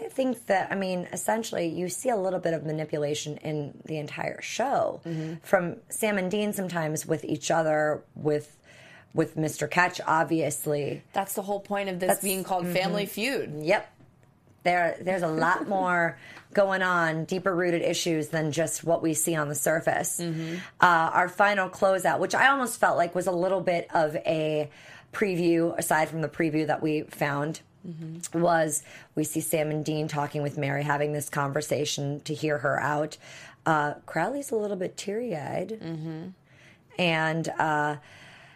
[0.00, 3.98] I think that, I mean, essentially, you see a little bit of manipulation in the
[3.98, 5.34] entire show mm-hmm.
[5.42, 8.56] from Sam and Dean sometimes with each other, with
[9.12, 9.68] with Mr.
[9.68, 11.02] Ketch, obviously.
[11.12, 12.74] That's the whole point of this That's- being called mm-hmm.
[12.74, 13.52] Family Feud.
[13.62, 13.92] Yep.
[14.62, 16.18] There, there's a lot more
[16.52, 20.20] going on, deeper rooted issues than just what we see on the surface.
[20.20, 20.56] Mm-hmm.
[20.80, 24.70] Uh, our final closeout, which I almost felt like was a little bit of a
[25.12, 27.60] preview, aside from the preview that we found,
[28.34, 28.82] was
[29.14, 33.16] we see Sam and Dean talking with Mary, having this conversation to hear her out.
[33.66, 35.72] Uh, Crowley's a little bit teary eyed.
[36.98, 37.96] And uh,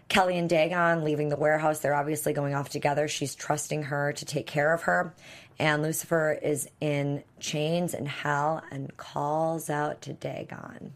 [0.09, 1.81] Kelly and Dagon leaving the warehouse.
[1.81, 3.09] They're obviously going off together.
[3.09, 5.15] She's trusting her to take care of her.
[5.59, 10.93] And Lucifer is in chains in hell and calls out to Dagon.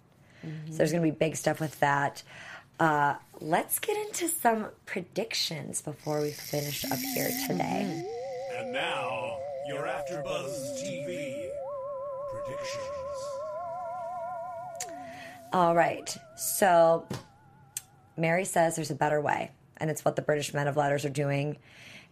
[0.70, 2.22] So there's going to be big stuff with that.
[2.78, 8.04] Uh, let's get into some predictions before we finish up here today.
[8.56, 11.48] And now, your AfterBuzz TV
[12.30, 12.88] predictions.
[15.52, 16.16] All right.
[16.36, 17.06] So
[18.16, 21.10] Mary says there's a better way, and it's what the British men of letters are
[21.10, 21.56] doing.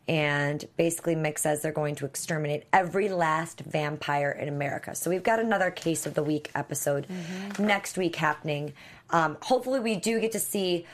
[0.08, 4.94] And basically, Mick says they're going to exterminate every last vampire in America.
[4.94, 7.08] So we've got another case of the week episode
[7.58, 8.72] next week happening.
[9.10, 10.86] Um, hopefully, we do get to see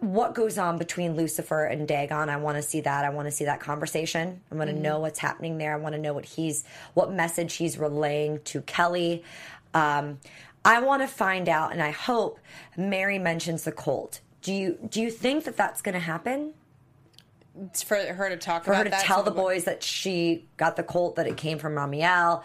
[0.00, 2.28] what goes on between Lucifer and Dagon.
[2.28, 3.04] I want to see that.
[3.04, 4.40] I want to see that conversation.
[4.52, 5.72] I want to know what's happening there.
[5.72, 9.24] I want to know what he's, what message he's relaying to Kelly.
[9.72, 10.18] Um,
[10.64, 12.38] I want to find out, and I hope
[12.76, 14.20] Mary mentions the Colt.
[14.42, 16.52] Do you do you think that that's going to happen
[17.66, 20.82] It's for her to talk for her to tell the boys that she got the
[20.82, 22.42] Colt that it came from Ramiel?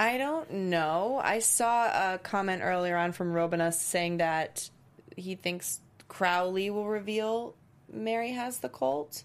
[0.00, 1.20] I don't know.
[1.22, 4.70] I saw a comment earlier on from Robinus saying that
[5.16, 7.56] he thinks Crowley will reveal
[7.92, 9.24] Mary has the Colt.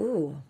[0.00, 0.40] Ooh,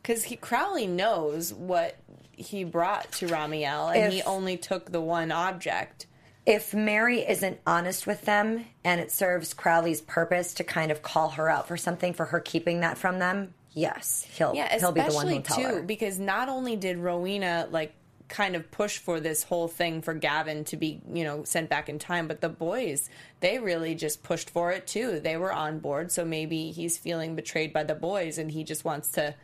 [0.00, 1.96] Because Crowley knows what
[2.32, 6.06] he brought to Ramiel, and he only took the one object.
[6.46, 11.30] if Mary isn't honest with them and it serves Crowley's purpose to kind of call
[11.30, 15.00] her out for something for her keeping that from them, yes, he'll Yeah, he'll be
[15.00, 15.82] the one especially who'll tell too her.
[15.82, 17.94] because not only did Rowena like
[18.28, 21.88] kind of push for this whole thing for Gavin to be, you know, sent back
[21.90, 23.10] in time, but the boys,
[23.40, 25.20] they really just pushed for it too.
[25.20, 28.84] They were on board, so maybe he's feeling betrayed by the boys and he just
[28.84, 29.34] wants to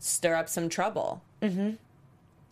[0.00, 1.22] stir up some trouble.
[1.40, 1.70] Mm-hmm.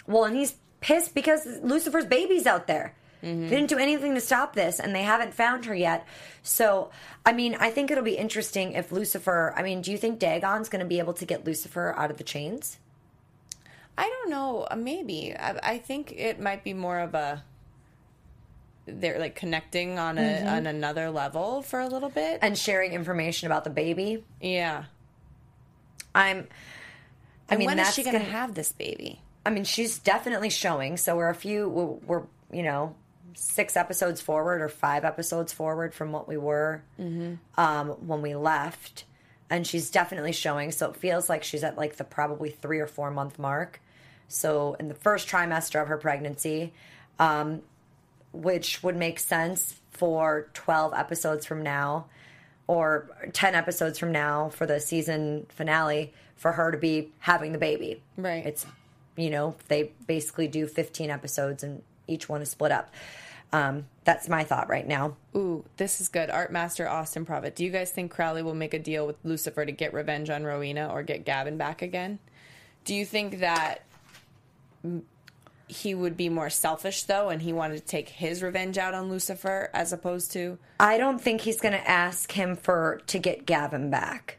[0.06, 2.94] Well, and he's pissed because Lucifer's baby's out there.
[3.20, 6.06] They didn't do anything to stop this, and they haven't found her yet.
[6.42, 6.90] So,
[7.26, 9.52] I mean, I think it'll be interesting if Lucifer.
[9.56, 12.16] I mean, do you think Dagon's going to be able to get Lucifer out of
[12.16, 12.78] the chains?
[13.96, 15.34] I don't know, uh, maybe.
[15.36, 17.42] I, I think it might be more of a
[18.86, 20.48] they're like connecting on a Mm-hmm.
[20.48, 22.38] on another level for a little bit.
[22.40, 24.24] and sharing information about the baby.
[24.40, 24.84] yeah.
[26.14, 26.46] I'm.
[27.50, 29.20] I And mean, when is she going to gonna- have this baby?
[29.44, 30.96] I mean, she's definitely showing.
[30.96, 31.68] So we're a few.
[31.68, 31.86] We're,
[32.20, 32.94] we're you know
[33.34, 36.82] six episodes forward or five episodes forward from what we were
[37.56, 39.04] um, when we left,
[39.50, 40.72] and she's definitely showing.
[40.72, 43.80] So it feels like she's at like the probably three or four month mark.
[44.28, 46.72] So in the first trimester of her pregnancy,
[47.18, 47.62] um,
[48.32, 52.06] which would make sense for twelve episodes from now
[52.68, 57.58] or 10 episodes from now for the season finale for her to be having the
[57.58, 58.02] baby.
[58.16, 58.46] Right.
[58.46, 58.64] It's,
[59.16, 62.90] you know, they basically do 15 episodes and each one is split up.
[63.52, 65.16] Um, that's my thought right now.
[65.34, 66.28] Ooh, this is good.
[66.28, 67.56] Art Master Austin Prophet.
[67.56, 70.44] Do you guys think Crowley will make a deal with Lucifer to get revenge on
[70.44, 72.18] Rowena or get Gavin back again?
[72.84, 73.82] Do you think that
[75.66, 79.10] he would be more selfish though and he wanted to take his revenge out on
[79.10, 83.44] Lucifer as opposed to I don't think he's going to ask him for to get
[83.44, 84.38] Gavin back.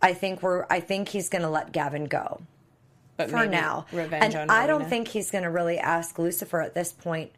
[0.00, 0.66] I think we're.
[0.68, 2.42] I think he's going to let Gavin go
[3.16, 3.86] but for now.
[3.92, 7.32] revenge and I don't think he's going to really ask Lucifer at this point.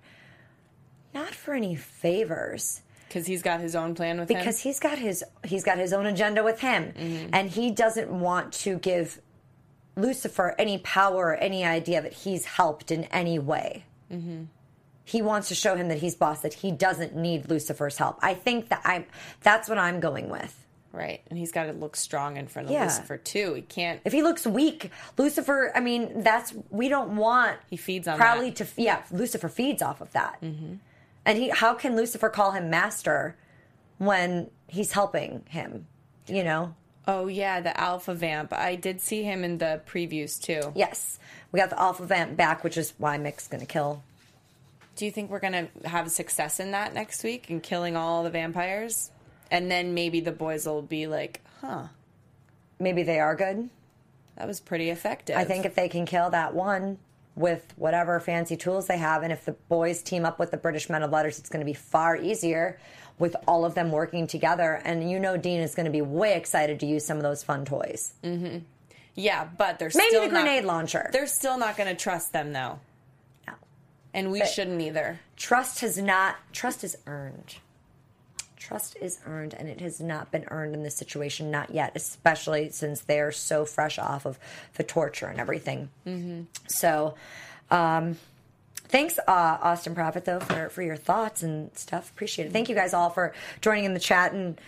[1.14, 2.82] Not for any favors.
[3.08, 4.68] because he's got his own plan with because him.
[4.68, 7.28] he's got his he's got his own agenda with him mm-hmm.
[7.32, 9.20] and he doesn't want to give
[9.96, 14.44] lucifer any power or any idea that he's helped in any way mm-hmm.
[15.04, 18.34] he wants to show him that he's boss that he doesn't need lucifer's help i
[18.34, 19.06] think that i'm
[19.42, 22.72] that's what i'm going with Right, and he's got to look strong in front of
[22.72, 22.84] Yeah.
[22.84, 23.55] Lucifer too.
[23.55, 24.01] He can't.
[24.05, 28.51] if he looks weak lucifer i mean that's we don't want He feeds on crowley
[28.51, 28.74] that.
[28.74, 30.74] to yeah lucifer feeds off of that mm-hmm.
[31.24, 33.37] and he how can lucifer call him master
[33.99, 35.87] when he's helping him
[36.26, 36.74] you know
[37.09, 38.53] Oh yeah, the Alpha Vamp.
[38.53, 40.72] I did see him in the previews too.
[40.74, 41.20] Yes,
[41.53, 44.03] we got the Alpha Vamp back, which is why Mick's going to kill.
[44.97, 48.30] Do you think we're gonna have success in that next week in killing all the
[48.30, 49.12] vampires?
[49.51, 51.84] And then maybe the boys will be like, "Huh,
[52.78, 53.70] Maybe they are good.
[54.36, 56.99] that was pretty effective." I think if they can kill that one
[57.34, 60.88] with whatever fancy tools they have, and if the boys team up with the British
[60.90, 62.78] Men of Letters, it's going to be far easier
[63.18, 64.80] with all of them working together.
[64.84, 67.42] And you know, Dean is going to be way excited to use some of those
[67.42, 68.12] fun toys.
[68.24, 68.59] Mm-hmm.
[69.14, 71.09] Yeah, but they're Maybe still the not- grenade launcher.
[71.12, 72.78] They're still not going to trust them though,
[73.47, 73.55] No.
[74.12, 75.20] and we shouldn't either.
[75.36, 76.36] Trust has not.
[76.53, 77.57] Trust is earned.
[78.66, 81.92] Trust is earned, and it has not been earned in this situation, not yet.
[81.94, 84.40] Especially since they're so fresh off of
[84.74, 85.88] the torture and everything.
[86.04, 86.42] Mm-hmm.
[86.66, 87.14] So,
[87.70, 88.18] um,
[88.88, 92.10] thanks, uh, Austin Prophet though, for for your thoughts and stuff.
[92.10, 92.52] Appreciate it.
[92.52, 94.60] Thank you guys all for joining in the chat and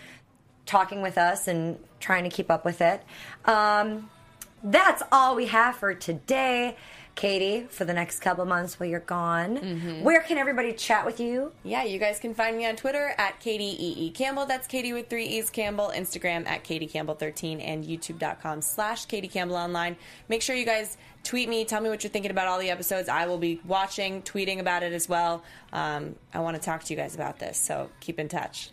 [0.65, 3.03] talking with us and trying to keep up with it.
[3.43, 4.09] Um,
[4.63, 6.77] that's all we have for today.
[7.19, 9.57] Katie, for the next couple months while you're gone,
[10.03, 11.51] where can everybody chat with you?
[11.65, 14.09] Yeah, you guys can find me on Twitter at Katie E.
[14.11, 14.45] Campbell.
[14.45, 15.91] That's Katie with three E's Campbell.
[15.93, 19.97] Instagram at Katie Campbell 13 and YouTube.com slash Katie Campbell online.
[20.29, 21.65] Make sure you guys tweet me.
[21.65, 23.09] Tell me what you're thinking about all the episodes.
[23.09, 25.43] I will be watching, tweeting about it as well.
[25.73, 28.69] Um, I want to talk to you guys about this, so keep in touch.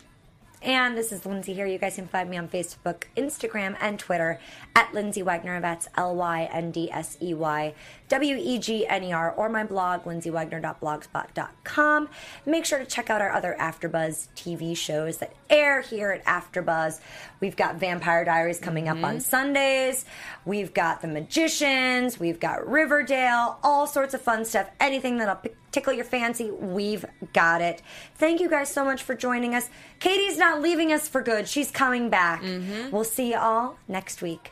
[0.61, 1.67] And this is Lyndsey here.
[1.67, 4.39] You guys can find me on Facebook, Instagram, and Twitter
[4.77, 5.59] at Lyndsey Wegner.
[5.59, 7.73] That's L Y N D S E Y
[8.09, 12.09] W E G N E R, or my blog, lyndseywegner.blogspot.com.
[12.45, 16.99] Make sure to check out our other AfterBuzz TV shows that air here at AfterBuzz.
[17.39, 19.19] We've got Vampire Diaries coming up on mm-hmm.
[19.19, 20.05] Sundays.
[20.45, 22.19] We've got The Magicians.
[22.19, 23.57] We've got Riverdale.
[23.63, 24.69] All sorts of fun stuff.
[24.79, 27.81] Anything that'll pick tickle your fancy, we've got it.
[28.15, 29.69] Thank you guys so much for joining us.
[29.99, 31.47] Katie's not leaving us for good.
[31.47, 32.41] She's coming back.
[32.41, 32.91] Mm-hmm.
[32.91, 34.51] We'll see you all next week.